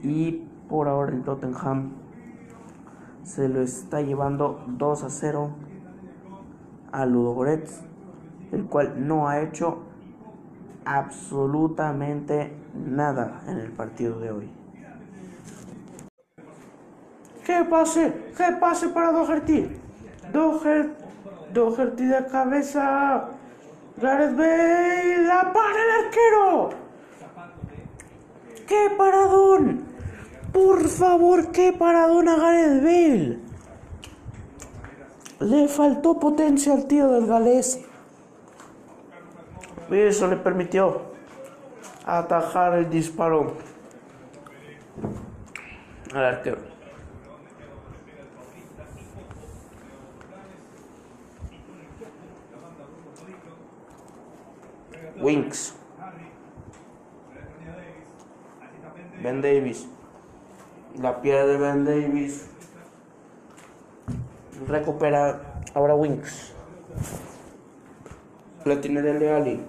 [0.02, 1.92] Y por ahora el Tottenham
[3.22, 5.50] se lo está llevando 2 a 0
[6.92, 7.83] a Ludogorets,
[8.52, 9.85] el cual no ha hecho
[10.85, 14.50] absolutamente nada en el partido de hoy.
[17.46, 18.33] ¿Qué pase?
[18.37, 19.70] ¿Qué pase para Doherty?
[21.52, 23.28] Doherty de cabeza.
[23.96, 26.70] Gareth Bale, la para el arquero.
[28.66, 29.85] ¡Qué paradón!
[30.52, 33.38] Por favor, qué paradón a Gareth Bale.
[35.40, 37.80] Le faltó potencia al tío del galés.
[39.90, 41.02] Eso le permitió
[42.04, 43.54] atajar el disparo
[46.12, 46.73] al arquero.
[55.24, 55.74] Winks.
[59.22, 59.88] Ben Davis.
[61.00, 62.50] La piedra de Ben Davis.
[64.68, 66.53] Recupera ahora Winks.
[68.66, 69.64] La tiene de Leali.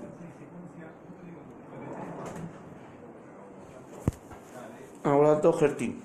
[5.06, 6.02] Ahora Doherty.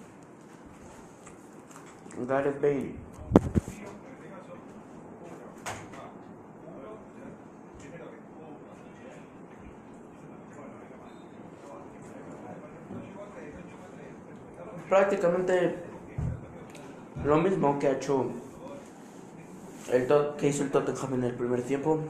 [2.28, 2.94] Gareth Bailey.
[14.90, 15.76] Prácticamente
[17.24, 18.26] lo mismo que ha hecho
[19.92, 22.00] el que hizo el Tottenham en el primer tiempo.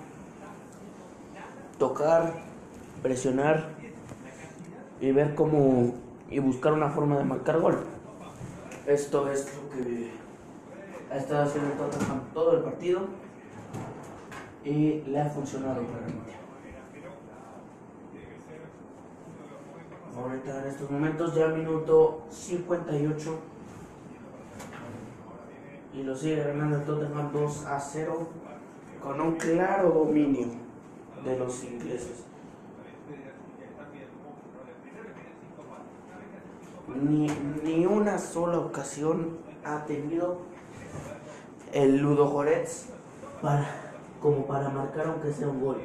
[1.78, 2.34] Tocar,
[3.02, 3.68] presionar
[5.00, 5.94] y ver cómo
[6.28, 7.78] y buscar una forma de marcar gol.
[8.86, 10.10] Esto es lo que
[11.10, 11.70] ha estado haciendo
[12.34, 13.00] todo el partido
[14.64, 16.39] y le ha funcionado claramente.
[20.22, 23.38] Ahorita en estos momentos ya minuto 58
[25.94, 28.28] y lo sigue ganando el Tottenham 2 a 0
[29.02, 30.48] con un claro dominio
[31.24, 32.24] de los ingleses.
[37.02, 37.26] Ni,
[37.64, 40.42] ni una sola ocasión ha tenido
[41.72, 42.90] el Ludo Goretz
[43.40, 43.66] para,
[44.20, 45.80] como para marcar aunque sea un gol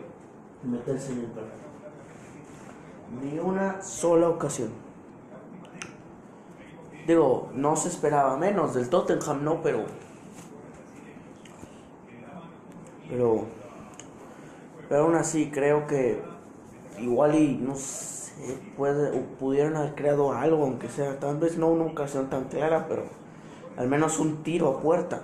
[0.63, 1.64] y meterse en el partido.
[3.21, 4.69] Ni una sola ocasión.
[7.07, 9.85] Digo, no se esperaba menos del Tottenham, no, pero.
[13.09, 13.45] Pero.
[14.89, 16.21] Pero aún así, creo que.
[16.99, 21.83] Igual y no sé, puede, pudieron haber creado algo, aunque sea, tal vez no una
[21.83, 23.03] ocasión tan clara, pero
[23.75, 25.21] al menos un tiro a puerta.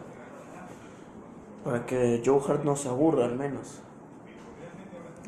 [1.63, 3.81] Para que Joe Hart no se aburra, al menos.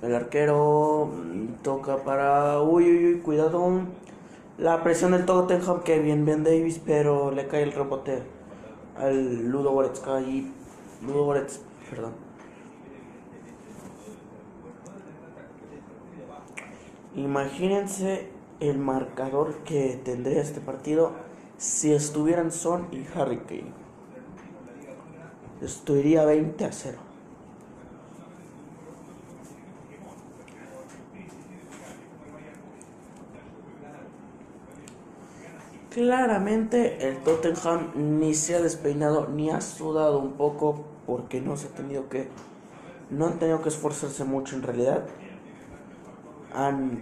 [0.04, 2.62] El arquero mm, toca para.
[2.62, 3.84] Uy, uy, uy, cuidado.
[4.58, 8.22] La presión del Tottenham, que bien, Ben Davis, pero le cae el rebote
[8.97, 10.51] al Ludo Goretzka y.
[11.06, 12.12] Ludo Goretz, perdón.
[17.16, 18.28] Imagínense
[18.60, 21.12] el marcador que tendría este partido
[21.58, 23.72] si estuvieran Son y Harry Kane.
[25.62, 27.12] Esto iría 20 a 0.
[35.93, 41.67] Claramente el Tottenham ni se ha despeinado ni ha sudado un poco porque no se
[41.67, 42.29] ha tenido que
[43.11, 45.05] no han tenido que esforzarse mucho en realidad.
[46.55, 46.99] Han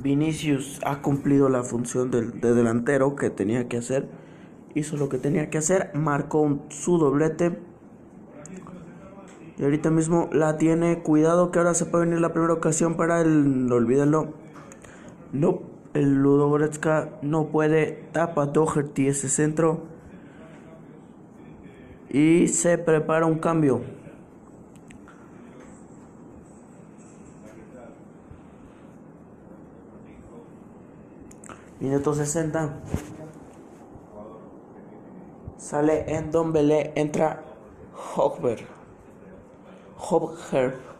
[0.00, 4.08] Vinicius ha cumplido la función de, de delantero que tenía que hacer.
[4.76, 7.58] Hizo lo que tenía que hacer, marcó su doblete.
[9.58, 11.02] Y ahorita mismo la tiene.
[11.02, 13.70] Cuidado que ahora se puede venir la primera ocasión para el.
[13.72, 14.34] Olvídenlo.
[15.32, 19.82] No el Ludo Goretzka no puede, tapa Doherty ese centro
[22.10, 23.82] y se prepara un cambio.
[31.80, 32.80] Minuto 60.
[35.58, 37.42] Sale en Don Belé, entra
[38.16, 38.66] Hogber.
[39.98, 40.94] Hogber.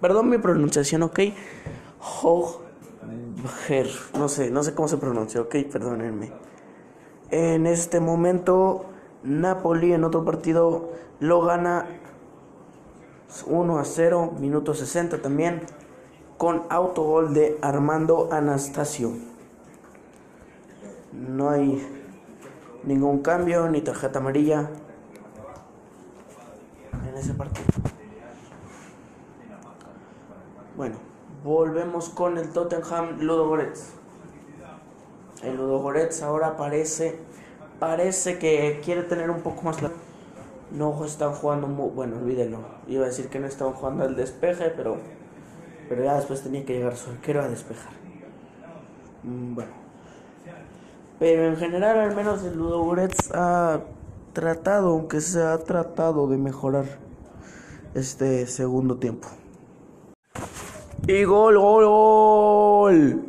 [0.00, 1.20] Perdón mi pronunciación, ok.
[4.14, 6.32] No sé, no sé cómo se pronuncia, ok, perdónenme.
[7.30, 8.86] En este momento,
[9.22, 11.86] Napoli en otro partido lo gana
[13.46, 15.62] 1 a 0, minuto 60 también,
[16.38, 19.12] con autogol de Armando Anastasio.
[21.12, 21.86] No hay
[22.84, 24.70] ningún cambio ni tarjeta amarilla
[27.08, 27.66] en ese partido.
[30.76, 31.05] Bueno.
[31.46, 33.92] Volvemos con el Tottenham Ludogorets.
[35.44, 37.20] El Ludogorets ahora parece
[37.78, 39.92] parece que quiere tener un poco más la
[40.72, 42.58] no están jugando muy bueno, olvídenlo.
[42.88, 44.96] Iba a decir que no estaban jugando al despeje, pero
[45.88, 47.92] pero ya después tenía que llegar su arquero a despejar.
[49.22, 49.70] Mm, bueno.
[51.20, 53.82] Pero en general al menos el Ludogorets ha
[54.32, 56.86] tratado, aunque se ha tratado de mejorar
[57.94, 59.28] este segundo tiempo.
[61.04, 63.24] Y gol, gol, gol.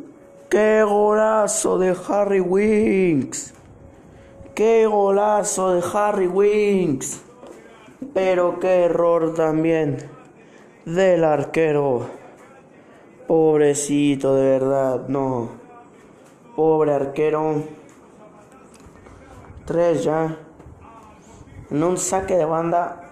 [0.48, 3.54] ¡Qué golazo de Harry Winks!
[4.54, 7.22] ¡Qué golazo de Harry Winks!
[8.14, 9.98] Pero qué error también
[10.84, 12.08] del arquero.
[13.26, 15.50] Pobrecito, de verdad, no.
[16.56, 17.62] Pobre arquero.
[19.66, 20.36] Tres ya.
[21.70, 23.07] En un saque de banda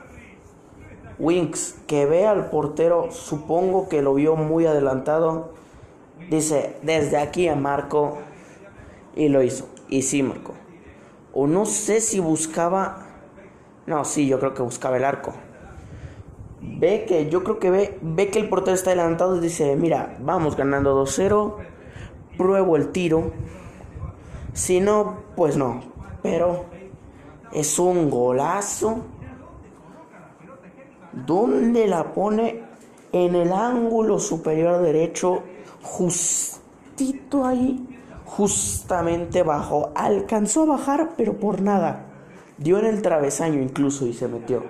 [1.18, 5.54] Winks, que ve al portero, supongo que lo vio muy adelantado,
[6.30, 8.18] dice, desde aquí a Marco,
[9.14, 10.52] y lo hizo, y sí marcó.
[11.32, 13.06] O no sé si buscaba,
[13.86, 15.32] no, sí, yo creo que buscaba el arco.
[16.60, 20.16] Ve que, yo creo que ve, ve que el portero está adelantado y dice, mira,
[20.20, 21.54] vamos ganando 2-0,
[22.36, 23.32] pruebo el tiro,
[24.52, 25.82] si no, pues no,
[26.22, 26.64] pero
[27.52, 29.04] es un golazo
[31.24, 32.66] ¿Dónde la pone
[33.12, 35.42] en el ángulo superior derecho,
[35.82, 39.92] justito ahí, justamente bajo.
[39.94, 42.06] Alcanzó a bajar, pero por nada.
[42.58, 44.64] Dio en el travesaño incluso y se metió.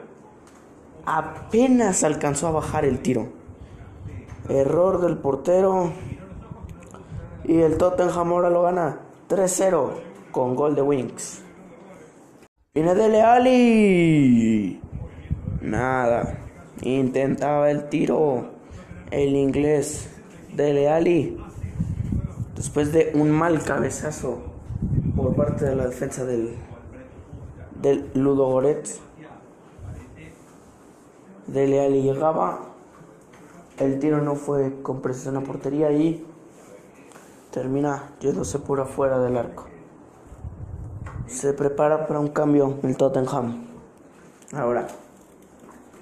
[1.05, 3.29] Apenas alcanzó a bajar el tiro.
[4.49, 5.93] Error del portero.
[7.45, 9.91] Y el Tottenham ahora lo gana 3-0
[10.33, 11.43] con gol de Winks.
[12.75, 14.81] Viene Dele Ali.
[15.67, 16.39] Nada.
[16.83, 18.51] Intentaba el tiro.
[19.11, 20.09] El inglés.
[20.55, 21.37] Dele Ali.
[22.55, 24.39] Después de un mal cabezazo
[25.17, 26.55] por parte de la defensa del,
[27.83, 29.01] del Ludo Goretz.
[31.49, 32.61] Dele Ali llegaba.
[33.79, 36.25] El tiro no fue con precisión a portería y
[37.51, 39.67] termina yéndose por afuera del arco.
[41.27, 43.67] Se prepara para un cambio el Tottenham.
[44.55, 44.87] Ahora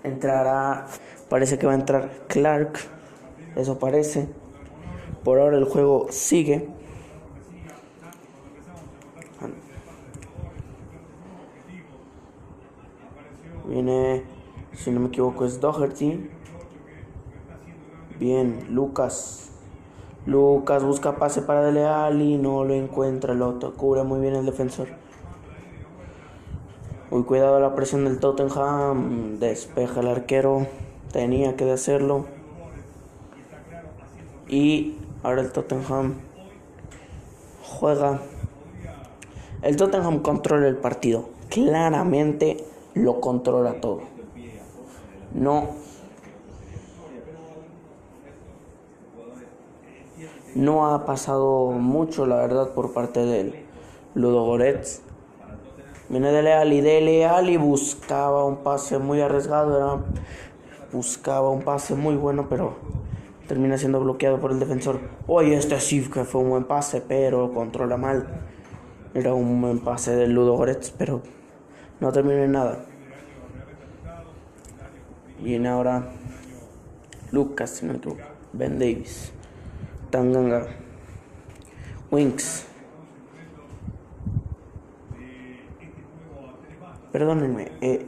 [0.04, 0.86] entrará,
[1.28, 2.78] parece que va a entrar Clark,
[3.56, 4.28] eso parece.
[5.24, 6.68] Por ahora el juego sigue.
[13.66, 14.22] Viene,
[14.74, 16.30] si no me equivoco, es Doherty.
[18.20, 19.50] Bien, Lucas.
[20.26, 23.34] Lucas busca pase para Dele y no lo encuentra.
[23.34, 25.03] Lo cubre muy bien el defensor.
[27.22, 29.38] Cuidado la presión del Tottenham.
[29.38, 30.66] Despeja el arquero.
[31.12, 32.26] Tenía que hacerlo.
[34.48, 36.14] Y ahora el Tottenham
[37.62, 38.20] juega.
[39.62, 41.28] El Tottenham controla el partido.
[41.50, 44.00] Claramente lo controla todo.
[45.32, 45.68] No.
[50.54, 53.54] No ha pasado mucho, la verdad, por parte del
[54.14, 55.00] Ludo Goretz.
[56.14, 60.04] Viene Dele Ali, Dele Ali buscaba un pase muy arriesgado, era,
[60.92, 62.76] buscaba un pase muy bueno, pero
[63.48, 65.00] termina siendo bloqueado por el defensor.
[65.26, 68.28] Oye, este sí que fue un buen pase, pero controla mal.
[69.12, 71.20] Era un buen pase del Ludo Goretz, pero
[71.98, 72.84] no terminó en nada.
[75.40, 76.12] Viene ahora
[77.32, 77.98] Lucas, no
[78.52, 79.32] Ben Davis,
[80.10, 80.68] Tanganga,
[82.12, 82.68] Winks.
[87.14, 87.70] Perdónenme.
[87.80, 88.04] Eh,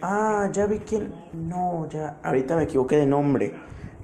[0.00, 1.12] ah, ya vi quién.
[1.34, 2.16] No, ya.
[2.22, 3.52] Ahorita me equivoqué de nombre.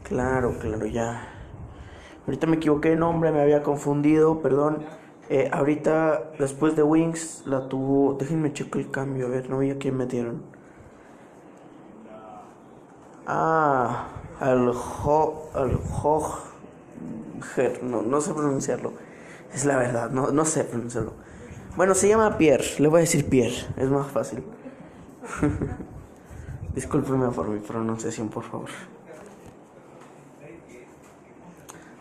[0.03, 1.27] Claro, claro, ya.
[2.27, 4.85] Ahorita me equivoqué de nombre, me había confundido, perdón.
[5.31, 8.13] Eh, ahorita, después de Wings, la tuvo.
[8.13, 10.43] Déjenme checar el cambio, a ver, no vi a quién metieron.
[13.27, 14.09] Ah,
[14.39, 15.49] al Ho.
[15.55, 16.39] Al Ho.
[17.83, 18.93] No, no sé pronunciarlo.
[19.55, 21.15] Es la verdad, no, no sé pronunciarlo.
[21.77, 22.65] Bueno, se llama Pierre.
[22.79, 23.55] Le voy a decir Pierre.
[23.77, 24.43] Es más fácil.
[26.75, 28.69] Discúlpeme por mi pronunciación, por favor.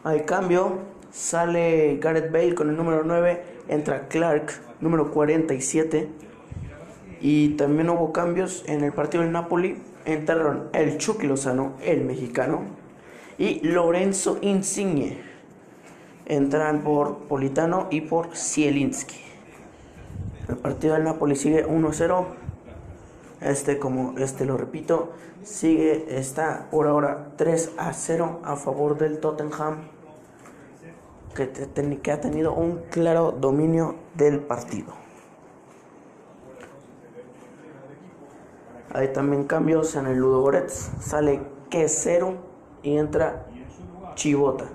[0.04, 0.80] Al cambio,
[1.12, 3.44] sale Gareth Bale con el número 9.
[3.68, 6.10] Entra Clark, número 47.
[7.22, 9.78] Y también hubo cambios en el partido del Napoli.
[10.06, 12.64] Entraron el Chucky Lozano, el mexicano.
[13.38, 15.20] Y Lorenzo Insigne.
[16.26, 19.29] Entran por Politano y por Zielinski.
[20.50, 22.26] El partido del Napoli sigue 1-0.
[23.42, 25.12] Este, como este lo repito,
[25.44, 29.88] sigue, está por ahora 3 a 0 a favor del Tottenham,
[31.36, 31.50] que,
[32.02, 34.94] que ha tenido un claro dominio del partido.
[38.92, 40.90] Hay también cambios en el Ludo Goretz.
[41.00, 42.34] Sale Quesero
[42.82, 43.46] y entra
[44.16, 44.66] Chivota.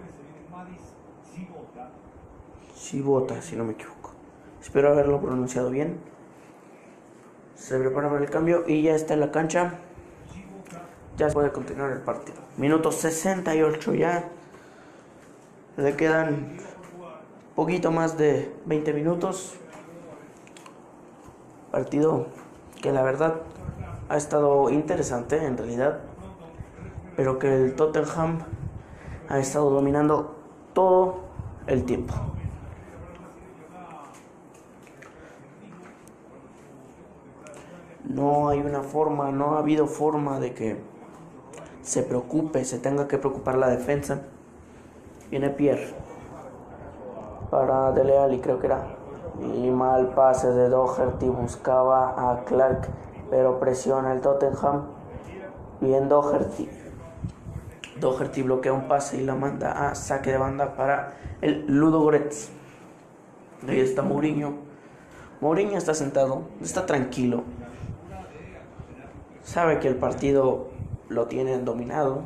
[2.77, 3.94] Chivota, si no me equivoco.
[4.65, 5.99] Espero haberlo pronunciado bien.
[7.55, 9.75] Se prepara para el cambio y ya está en la cancha.
[11.19, 12.39] Ya se puede continuar el partido.
[12.57, 14.31] Minuto 68 ya.
[15.77, 16.57] Le quedan
[17.55, 19.55] poquito más de 20 minutos.
[21.71, 22.29] Partido
[22.81, 23.43] que la verdad
[24.09, 26.01] ha estado interesante en realidad.
[27.17, 28.39] Pero que el Tottenham
[29.29, 30.37] ha estado dominando
[30.73, 31.21] todo
[31.67, 32.15] el tiempo.
[38.09, 40.77] No hay una forma, no ha habido forma de que
[41.83, 44.21] se preocupe, se tenga que preocupar la defensa.
[45.31, 45.95] Viene Pierre
[47.51, 48.97] para Dele y creo que era.
[49.41, 52.89] Y mal pase de Doherty, buscaba a Clark,
[53.31, 54.83] pero presiona el Tottenham.
[55.81, 56.69] Bien Doherty.
[58.01, 62.51] Doherty bloquea un pase y la manda a saque de banda para el Ludo Goretz.
[63.67, 64.55] Ahí está Mourinho.
[65.41, 67.45] Mourinho está sentado, está tranquilo
[69.45, 70.71] sabe que el partido
[71.09, 72.23] lo tienen dominado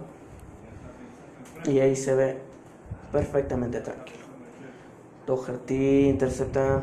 [1.64, 2.38] y ahí se ve
[3.12, 4.24] perfectamente tranquilo.
[5.26, 6.82] Doherty intercepta.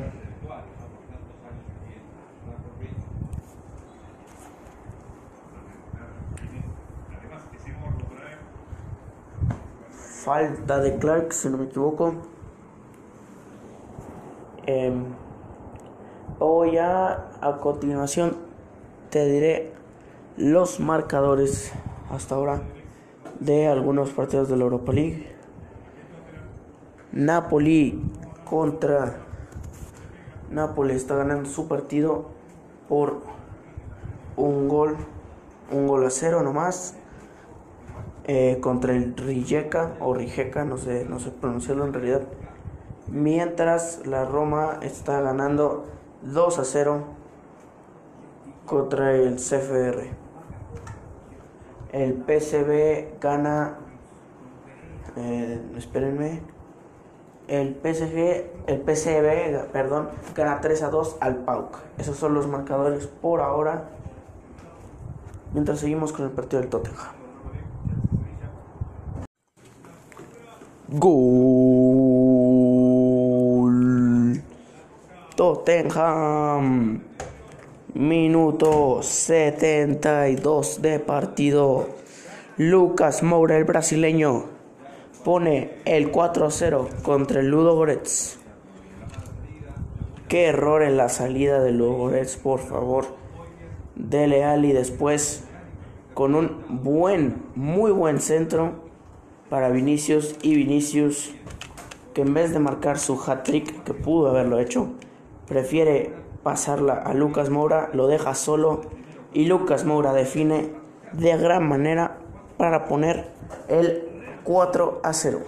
[10.24, 12.14] Falta de Clark, si no me equivoco.
[14.68, 14.92] Eh,
[16.38, 18.36] Hoy a, a continuación
[19.10, 19.72] te diré
[20.38, 21.72] los marcadores
[22.10, 22.62] hasta ahora
[23.40, 25.28] de algunos partidos de la Europa League.
[27.12, 28.02] Napoli
[28.44, 29.18] contra
[30.52, 32.26] Napoli está ganando su partido
[32.88, 33.22] por
[34.36, 34.98] un gol,
[35.72, 36.96] un gol a cero nomás.
[38.28, 42.24] Eh, contra el Rijeka o Rijeka, no sé, no sé pronunciarlo en realidad.
[43.08, 45.86] Mientras la Roma está ganando
[46.24, 47.04] 2 a 0
[48.66, 50.25] contra el CFR.
[51.96, 53.78] El PSV gana,
[55.16, 56.42] eh, espérenme,
[57.48, 61.78] el PSG, el PSV, perdón, gana 3 a 2 al PAUC.
[61.98, 63.92] Esos son los marcadores por ahora.
[65.54, 67.14] Mientras seguimos con el partido del Tottenham.
[70.90, 71.16] Gol.
[75.38, 77.00] Tottenham.
[77.96, 81.88] Minuto 72 de partido.
[82.58, 84.48] Lucas Moura, el brasileño,
[85.24, 88.38] pone el 4-0 contra el Ludo Goretz.
[90.28, 93.06] Qué error en la salida de Ludo Goretz, por favor.
[93.96, 95.46] Dele Ali después
[96.14, 98.74] con un buen, muy buen centro
[99.50, 101.34] para Vinicius y Vinicius
[102.14, 104.90] que en vez de marcar su hat-trick que pudo haberlo hecho,
[105.48, 108.82] prefiere pasarla a Lucas Moura, lo deja solo
[109.34, 110.76] y Lucas Moura define
[111.12, 112.20] de gran manera
[112.60, 113.32] para poner
[113.68, 115.40] el 4 a 0.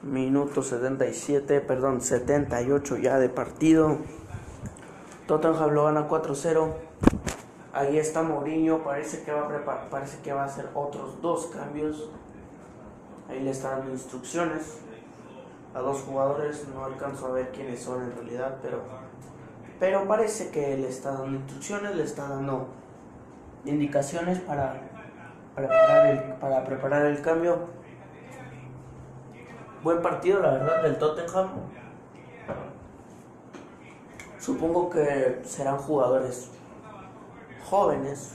[0.00, 3.98] Minuto 77, perdón, 78 ya de partido.
[5.26, 6.72] Tottenham lo gana 4-0.
[7.74, 12.08] Ahí está Mourinho, parece que va a parece que va a hacer otros dos cambios.
[13.28, 14.78] Ahí le está dando instrucciones
[15.74, 18.82] a dos jugadores, no alcanzo a ver quiénes son en realidad, pero
[19.78, 22.66] pero parece que le está dando instrucciones, le está dando
[23.64, 24.80] indicaciones para
[25.54, 27.78] preparar el, para preparar el cambio.
[29.84, 31.50] Buen partido, la verdad, del Tottenham.
[34.38, 36.50] Supongo que serán jugadores
[37.64, 38.34] jóvenes.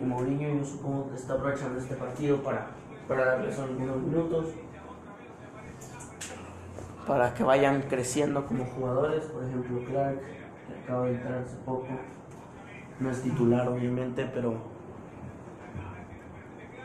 [0.00, 2.66] Y Mourinho yo supongo que está aprovechando este partido para,
[3.06, 4.46] para darles algunos minutos.
[7.08, 9.24] Para que vayan creciendo como jugadores.
[9.24, 11.86] Por ejemplo, Clark, que acaba de entrar hace poco.
[13.00, 14.54] No es titular obviamente, pero...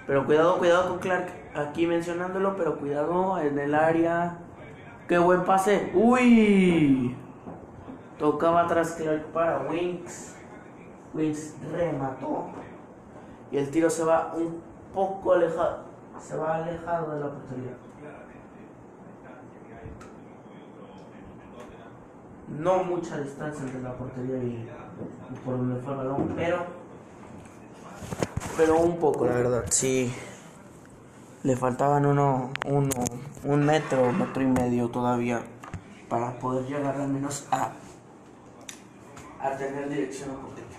[0.08, 1.28] Pero cuidado, cuidado con Clark.
[1.54, 4.38] Aquí mencionándolo, pero cuidado en el área.
[5.10, 5.92] ¡Qué buen pase!
[5.94, 7.18] ¡Uy!
[8.18, 10.38] Tocaba atrás Clark para Winks.
[11.14, 12.46] Winks remató.
[13.52, 14.62] Y el tiro se va un
[14.94, 15.80] poco alejado.
[16.18, 17.74] Se va alejado de la portería.
[22.48, 24.70] No mucha distancia entre la portería y,
[25.44, 26.66] por donde fue el balón, pero.
[28.58, 30.14] Pero un poco, la verdad, sí.
[31.44, 32.90] Le faltaban uno, uno,
[33.44, 35.42] un metro, metro y medio todavía
[36.08, 37.72] para poder llegar al menos a
[39.44, 40.78] a tener dirección a portería.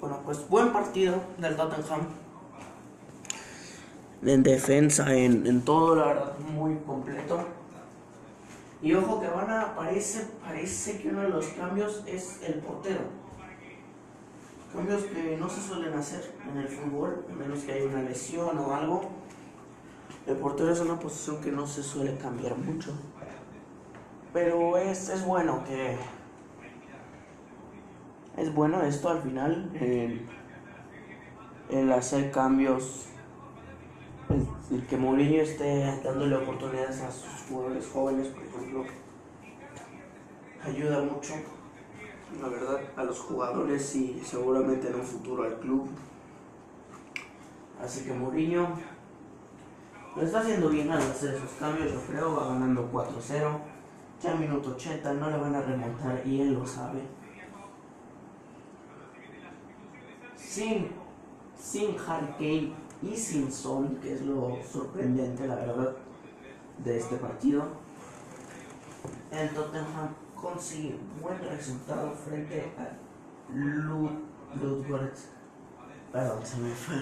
[0.00, 2.00] Bueno, pues buen partido del Tottenham.
[4.24, 7.44] En defensa, en, en todo, la verdad, muy completo.
[8.82, 13.02] Y ojo que van a, parece, parece que uno de los cambios es el portero.
[14.74, 18.58] Cambios que no se suelen hacer en el fútbol, a menos que haya una lesión
[18.58, 19.02] o algo.
[20.26, 22.92] El portero es una posición que no se suele cambiar mucho.
[24.32, 25.96] Pero es, es bueno que,
[28.36, 30.26] es bueno esto al final, el,
[31.70, 33.06] el hacer cambios,
[34.32, 38.84] el, que Mourinho esté dándole oportunidades a sus jugadores jóvenes, por ejemplo,
[40.64, 41.34] ayuda mucho,
[42.40, 45.88] la verdad, a los jugadores y seguramente en un futuro al club.
[47.82, 48.68] Así que Mourinho
[50.16, 53.58] lo está haciendo bien al hacer esos cambios, yo creo, va ganando 4-0.
[54.22, 57.02] Ya minuto 80 no le van a remontar y él lo sabe.
[60.52, 60.90] sin,
[61.58, 65.96] sin Harry y sin Son, que es lo sorprendente, la verdad,
[66.84, 67.64] de este partido.
[69.30, 72.96] El Tottenham consigue buen resultado frente a
[73.52, 75.28] Ludogorets.
[76.12, 76.96] Perdón, se me fue.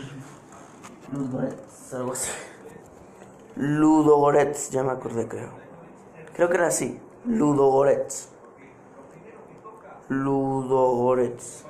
[1.12, 2.30] Ludogorets, algo así.
[3.56, 5.50] Ludogorets, ya me acordé, creo.
[6.34, 7.00] Creo que era así.
[7.26, 8.30] Ludogorets.
[10.08, 11.64] Ludogorets.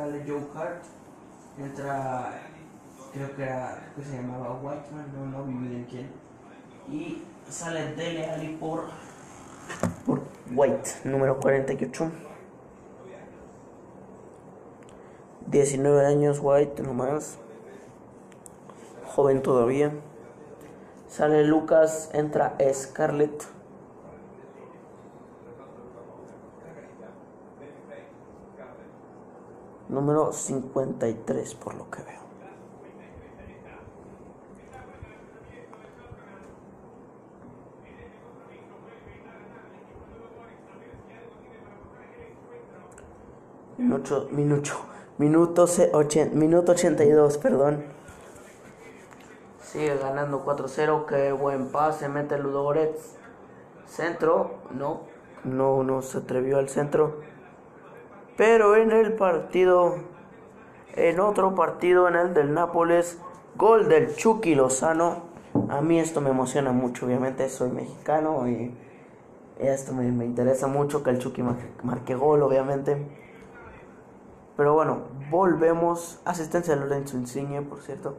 [0.00, 0.82] Sale Joe Hart,
[1.58, 2.32] entra
[3.12, 6.10] creo que era, que se llamaba Whiteman, no, no vi bien quién.
[6.88, 8.84] Y sale Dele Ali por,
[10.06, 10.22] por
[10.54, 12.10] White, número 48.
[15.48, 17.36] 19 años, White nomás.
[19.04, 19.92] Joven todavía.
[21.08, 23.59] Sale Lucas, entra Scarlett.
[29.90, 32.20] Número 53 por lo que veo.
[43.78, 44.70] Minuto, minuto,
[45.18, 45.66] minuto,
[46.34, 47.82] minuto 82, perdón.
[49.60, 51.06] Sigue ganando 4-0.
[51.06, 52.08] Qué buen pase.
[52.08, 53.16] Mete Ludogorets.
[53.86, 54.60] Centro.
[54.70, 55.00] No.
[55.42, 57.22] No, no se atrevió al centro.
[58.40, 59.96] Pero en el partido.
[60.96, 63.18] En otro partido, en el del Nápoles.
[63.54, 65.24] Gol del Chucky Lozano.
[65.68, 67.04] A mí esto me emociona mucho.
[67.04, 68.74] Obviamente soy mexicano y
[69.58, 71.44] esto me, interesa mucho que el Chucky
[71.82, 73.06] marque gol, obviamente.
[74.56, 76.22] Pero bueno, volvemos.
[76.24, 78.16] Asistencia de Lorenzo Insigne, por cierto.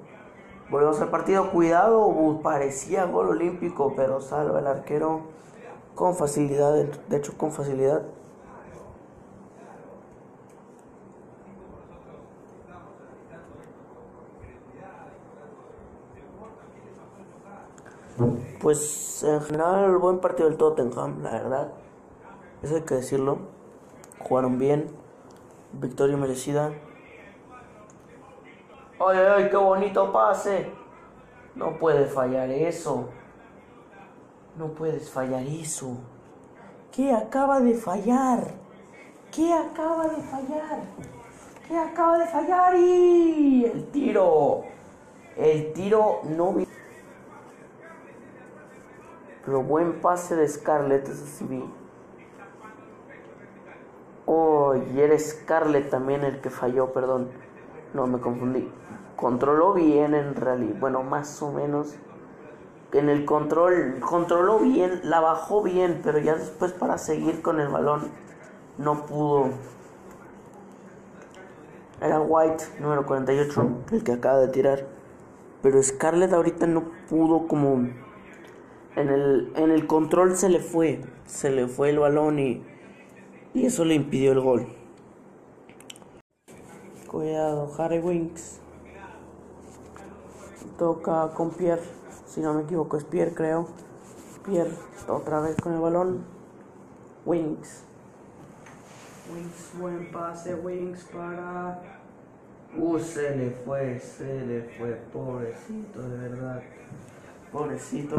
[0.70, 1.50] Volvemos al partido.
[1.50, 5.22] Cuidado, parecía gol olímpico, pero salva el arquero
[5.96, 6.76] con facilidad.
[7.10, 8.04] De hecho, con facilidad.
[18.60, 21.72] Pues en general, buen partido del Tottenham, la verdad.
[22.62, 23.40] Eso hay que decirlo.
[24.20, 24.88] Jugaron bien
[25.74, 26.74] Victoria merecida.
[29.00, 29.50] ¡Ay, ay!
[29.50, 30.72] ¡Qué bonito pase!
[31.56, 33.10] No puedes fallar eso.
[34.58, 35.98] No puedes fallar eso.
[36.92, 38.52] ¿Qué acaba de fallar?
[39.32, 40.80] ¿Qué acaba de fallar?
[41.68, 42.76] ¿Qué acaba de fallar?
[42.76, 44.64] Y el tiro.
[45.38, 46.52] El tiro no
[49.46, 51.64] Pero buen pase de Scarlett, eso sí vi.
[54.26, 57.30] Oh, y era Scarlett también el que falló, perdón.
[57.94, 58.72] No, me confundí.
[59.16, 61.96] Controló bien en realidad, bueno, más o menos.
[62.94, 67.70] En el control, controló bien, la bajó bien, pero ya después para seguir con el
[67.70, 68.12] balón
[68.78, 69.50] no pudo.
[72.02, 74.88] Era White, número 48, el que acaba de tirar.
[75.62, 77.90] Pero Scarlett ahorita no pudo como...
[78.96, 82.62] En el, en el control se le fue, se le fue el balón y
[83.54, 84.66] y eso le impidió el gol.
[87.08, 88.62] Cuidado, Harry Winks.
[90.78, 91.82] Toca con Pierre,
[92.26, 93.68] si no me equivoco es Pierre creo.
[94.46, 94.72] Pierre
[95.08, 96.24] otra vez con el balón.
[97.26, 97.84] Winks.
[99.34, 101.82] Winks, buen pase, Winks para...
[102.78, 106.64] Uh, se le fue, se le fue, pobrecito, de verdad.
[107.52, 108.16] Pobrecito.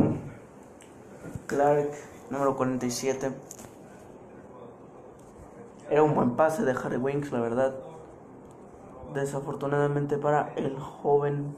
[1.46, 1.90] Clark,
[2.30, 3.32] número 47.
[5.90, 7.74] Era un buen pase de Harry Winks, la verdad.
[9.14, 11.54] Desafortunadamente para el joven,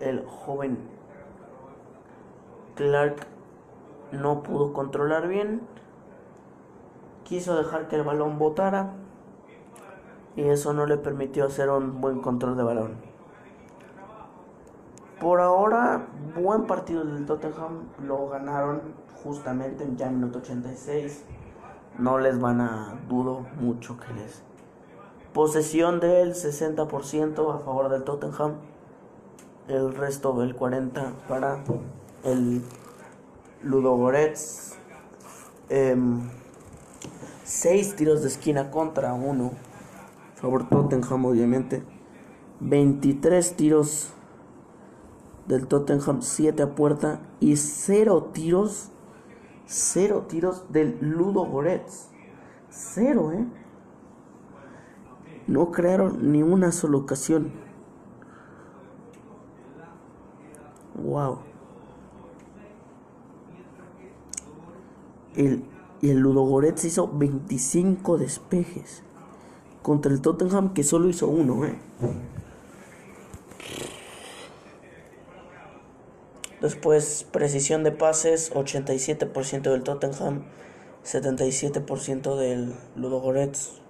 [0.00, 0.78] el joven
[2.76, 3.26] Clark
[4.12, 5.60] no pudo controlar bien.
[7.24, 8.94] Quiso dejar que el balón botara
[10.36, 13.09] y eso no le permitió hacer un buen control de balón.
[15.20, 18.80] Por ahora, buen partido del Tottenham, lo ganaron
[19.22, 21.24] justamente en ya minuto 86
[21.98, 24.42] no les van a dudo mucho que les
[25.34, 28.54] posesión del 60% a favor del Tottenham
[29.68, 31.62] el resto del 40 para
[32.24, 32.62] el
[33.62, 34.76] Ludogorets.
[35.68, 35.96] Eh,
[37.44, 39.52] seis tiros de esquina contra uno
[40.34, 41.84] favor Tottenham obviamente.
[42.60, 44.12] 23 tiros
[45.56, 48.90] del Tottenham 7 a puerta y 0 tiros
[49.72, 52.08] Cero tiros del Ludo Goretz.
[52.70, 53.46] Cero, ¿eh?
[55.46, 57.52] No crearon ni una sola ocasión.
[61.00, 61.38] Wow.
[65.36, 65.62] El,
[66.00, 69.04] y el Ludogorets hizo 25 despejes
[69.82, 71.78] contra el Tottenham que solo hizo uno, ¿eh?
[76.60, 80.44] Después, precisión de pases, 87% del Tottenham,
[81.04, 83.80] 77% del Ludogorets.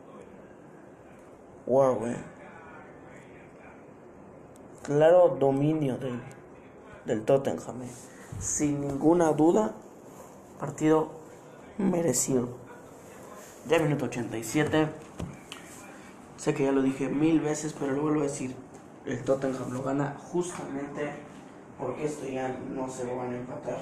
[1.67, 1.99] Wow.
[4.85, 6.21] Claro dominio del,
[7.07, 7.91] del Tottenham, eh.
[8.39, 9.75] sin ninguna duda,
[10.59, 11.11] partido
[11.77, 12.49] merecido.
[13.69, 14.89] Ya minuto 87.
[16.37, 18.55] Sé que ya lo dije mil veces, pero lo vuelvo a decir.
[19.07, 21.30] el Tottenham lo gana justamente
[21.81, 23.79] porque esto ya no se lo van a empatar.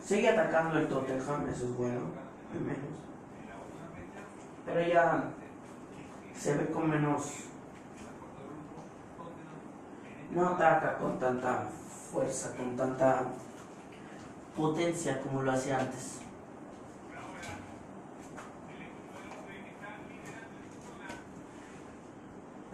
[0.00, 2.00] Sigue atacando el Tottenham, eso es bueno,
[2.52, 2.96] al menos.
[4.64, 5.24] Pero ya
[6.32, 7.32] se ve con menos...
[10.30, 11.66] No ataca con tanta
[12.12, 13.24] fuerza, con tanta
[14.56, 16.20] potencia como lo hacía antes.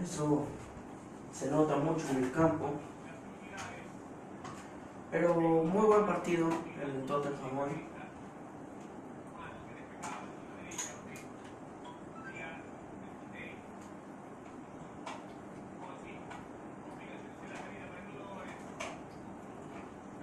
[0.02, 0.46] Eso
[1.42, 2.70] se nota mucho en el campo.
[5.10, 6.48] Pero muy buen partido
[6.80, 7.88] el Tottenham hoy.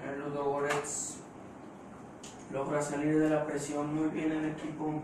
[0.05, 1.17] El Ludo Goretz
[2.53, 5.03] logra salir de la presión muy bien el equipo.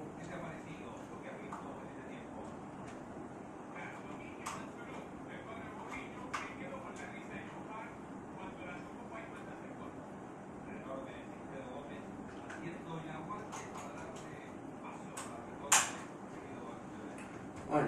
[17.69, 17.87] Bueno.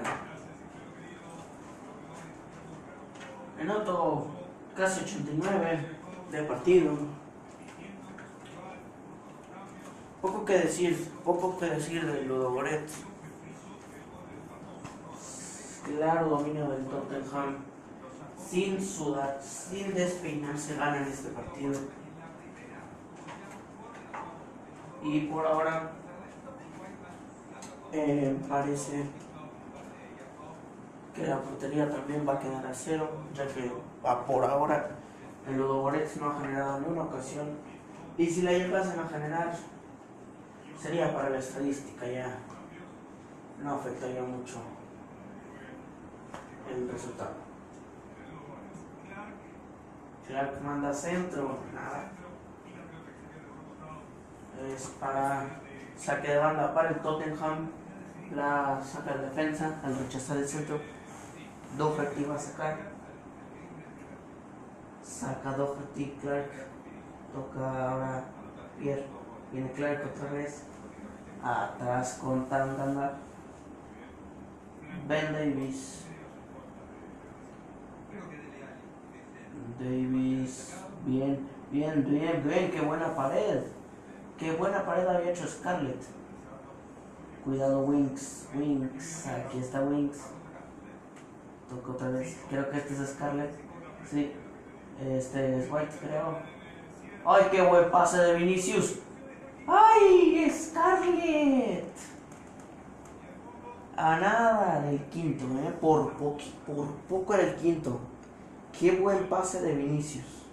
[3.58, 4.28] Minuto
[4.76, 5.86] casi 89
[6.32, 6.94] de partido.
[10.22, 12.90] Poco que decir, poco que decir de Ludogoret.
[15.86, 17.58] Claro dominio del Tottenham.
[18.38, 21.74] Sin sudar, sin despeinarse, ganan este partido.
[25.04, 25.92] Y por ahora
[27.92, 29.06] eh, parece
[31.18, 33.72] que la portería también va a quedar a cero, ya que
[34.28, 34.92] por ahora
[35.48, 37.58] el Ludogorets no ha generado ninguna ocasión.
[38.18, 39.56] Y si la llegasen a generar,
[40.80, 42.38] sería para la estadística ya.
[43.64, 44.60] No afectaría mucho
[46.70, 47.34] el resultado.
[50.28, 52.12] Clark manda centro, nada.
[54.72, 55.48] Es para
[55.96, 57.72] saque de banda para el Tottenham.
[58.36, 60.97] La saca de defensa al rechazar el centro.
[61.76, 62.78] Doherty va a sacar.
[65.04, 66.52] Saca Doherty, Clark.
[67.34, 68.24] Toca ahora
[68.80, 69.06] Pierre.
[69.52, 70.64] Viene Clark otra vez.
[71.44, 73.18] Atrás con Tanganga.
[75.08, 76.06] Ben Davis.
[79.80, 80.76] Davis.
[81.06, 82.72] Bien, bien, bien, bien.
[82.72, 83.64] Qué buena pared.
[84.38, 86.04] Qué buena pared había hecho Scarlett.
[87.44, 88.50] Cuidado Winks.
[88.54, 89.28] Winks.
[89.28, 90.37] Aquí está Winks.
[91.70, 92.38] Toco otra vez.
[92.50, 93.54] Creo que este es Scarlett.
[94.10, 94.32] Sí.
[95.02, 96.40] Este es White, creo.
[97.26, 99.00] ¡Ay, qué buen pase de Vinicius!
[99.68, 101.94] ¡Ay, Scarlett!
[103.98, 105.74] A nada del quinto, ¿eh?
[105.82, 108.00] Por, poqui, por poco era el quinto.
[108.78, 110.46] ¡Qué buen pase de Vinicius!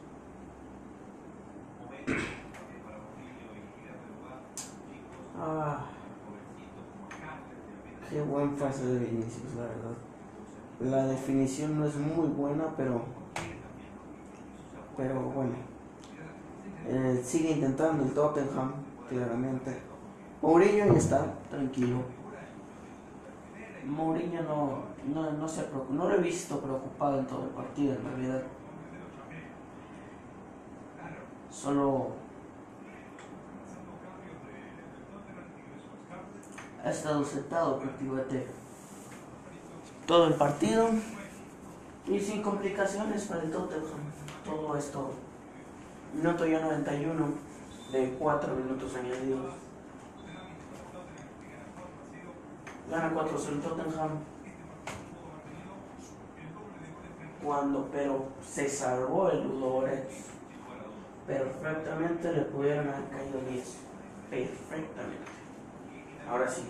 [5.39, 5.85] Ah,
[8.11, 10.14] qué buen pase de Vinicius, la verdad.
[10.85, 13.03] La definición no es muy buena, pero.
[14.97, 15.55] Pero bueno.
[16.87, 18.75] Eh, sigue intentando el Tottenham,
[19.09, 19.81] claramente.
[20.43, 22.03] Mourinho ya está tranquilo.
[23.87, 24.83] Mourinho no,
[25.15, 28.43] no, no, se no lo he visto preocupado en todo el partido, en realidad.
[31.51, 32.09] Solo
[36.85, 38.64] ha estado sentado prácticamente
[40.07, 40.91] todo el partido
[42.07, 44.13] y sin complicaciones para el Tottenham.
[44.45, 45.13] Todo esto,
[46.15, 47.29] minuto ya 91
[47.93, 49.55] de 4 minutos añadidos.
[52.91, 54.11] Gana 4 el Tottenham.
[57.43, 60.27] Cuando, pero se salvó el Ludogorets.
[61.27, 63.77] Perfectamente le pudieron haber caído 10.
[64.31, 65.31] Perfectamente.
[66.29, 66.63] Ahora sí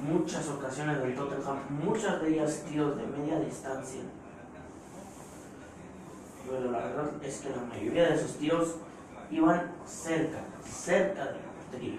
[0.00, 4.02] muchas ocasiones del Tottenham, muchas de ellas tiros de media distancia.
[6.46, 8.76] Pero la verdad es que la mayoría de esos tiros
[9.30, 11.98] iban cerca, cerca de la portería.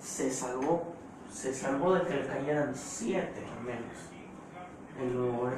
[0.00, 0.94] Se salvó,
[1.32, 4.08] se salvó de que le cayeran 7 al menos
[5.00, 5.52] en los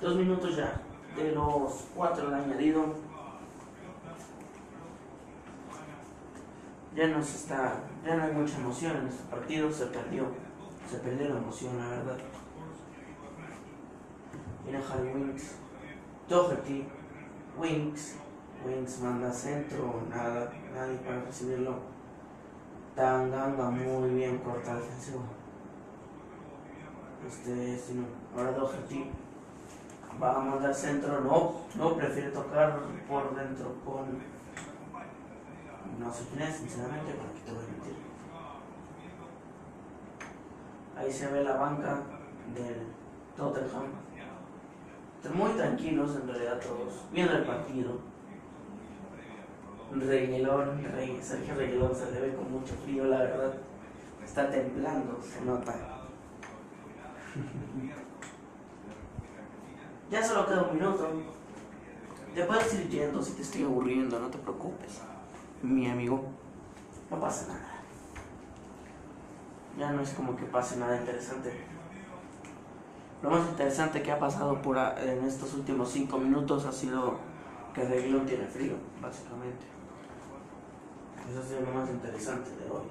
[0.00, 0.80] Dos minutos ya,
[1.16, 2.94] de los cuatro de añadido,
[6.94, 10.26] ya no se está, ya no hay mucha emoción en este partido, se perdió,
[10.90, 12.18] se perdió la emoción, la verdad.
[14.64, 15.56] Mira Harry Winks,
[16.28, 16.86] Doherty,
[17.58, 18.16] Winks,
[18.66, 21.76] Winks manda centro, nada, nadie para recibirlo.
[22.94, 25.22] Tanganga muy bien corta defensivo.
[27.26, 28.04] Este, no,
[28.36, 29.10] ahora Doherty
[30.20, 34.37] va a mandar centro, no, no, prefiere tocar por dentro con,
[35.98, 37.94] no es, sinceramente, para que te voy a mentir.
[40.96, 42.02] Ahí se ve la banca
[42.54, 42.86] del
[43.36, 43.84] Tottenham.
[45.34, 47.98] Muy tranquilos en realidad todos, viendo el partido.
[49.92, 53.54] Reguilón, Rey, Sergio Reguilón se le ve con mucho frío, la verdad.
[54.24, 55.74] Está temblando, se nota.
[60.10, 61.08] Ya solo queda un minuto.
[62.34, 65.02] Te puedes ir yendo si te estoy aburriendo, no te preocupes.
[65.62, 66.22] Mi amigo,
[67.10, 67.80] no pasa nada.
[69.76, 71.52] Ya no es como que pase nada interesante.
[73.22, 77.16] Lo más interesante que ha pasado por en estos últimos cinco minutos ha sido
[77.74, 79.66] que Reguilón tiene frío, básicamente.
[81.28, 82.86] Eso sido lo más interesante de hoy.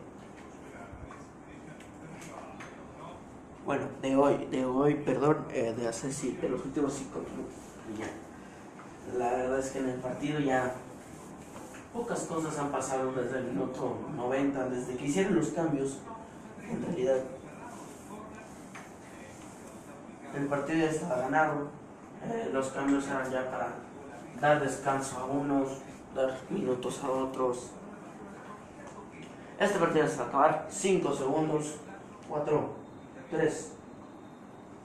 [3.65, 7.55] Bueno, de hoy, de hoy, perdón, eh, de hace sí, de los últimos cinco minutos.
[7.97, 9.18] Ya.
[9.18, 10.74] La verdad es que en el partido ya
[11.98, 15.98] pocas cosas han pasado desde el minuto 90, desde que hicieron los cambios.
[16.70, 17.18] En realidad,
[20.36, 21.70] el partido ya estaba ganado.
[22.24, 23.70] Eh, los cambios eran ya para
[24.39, 25.70] dar descanso a unos,
[26.14, 27.72] dar minutos a otros.
[29.60, 31.78] Este partido se va a acabar 5 segundos.
[32.30, 32.70] 4,
[33.32, 33.72] 3,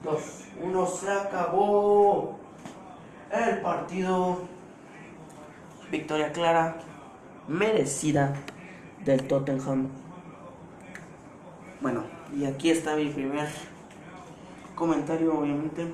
[0.03, 0.21] 2,
[0.63, 0.87] 1.
[0.87, 2.39] Se acabó
[3.29, 4.53] el partido.
[5.91, 6.75] Victoria clara,
[7.47, 8.33] merecida
[9.05, 9.89] del Tottenham.
[11.81, 12.03] Bueno,
[12.35, 13.49] y aquí está mi primer
[14.75, 15.93] comentario, obviamente.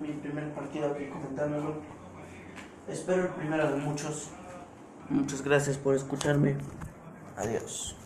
[0.00, 1.74] Mi primer partido aquí comentándolo.
[2.88, 4.30] Espero el primero de muchos.
[5.08, 6.56] Muchas gracias por escucharme.
[7.36, 7.96] Adiós.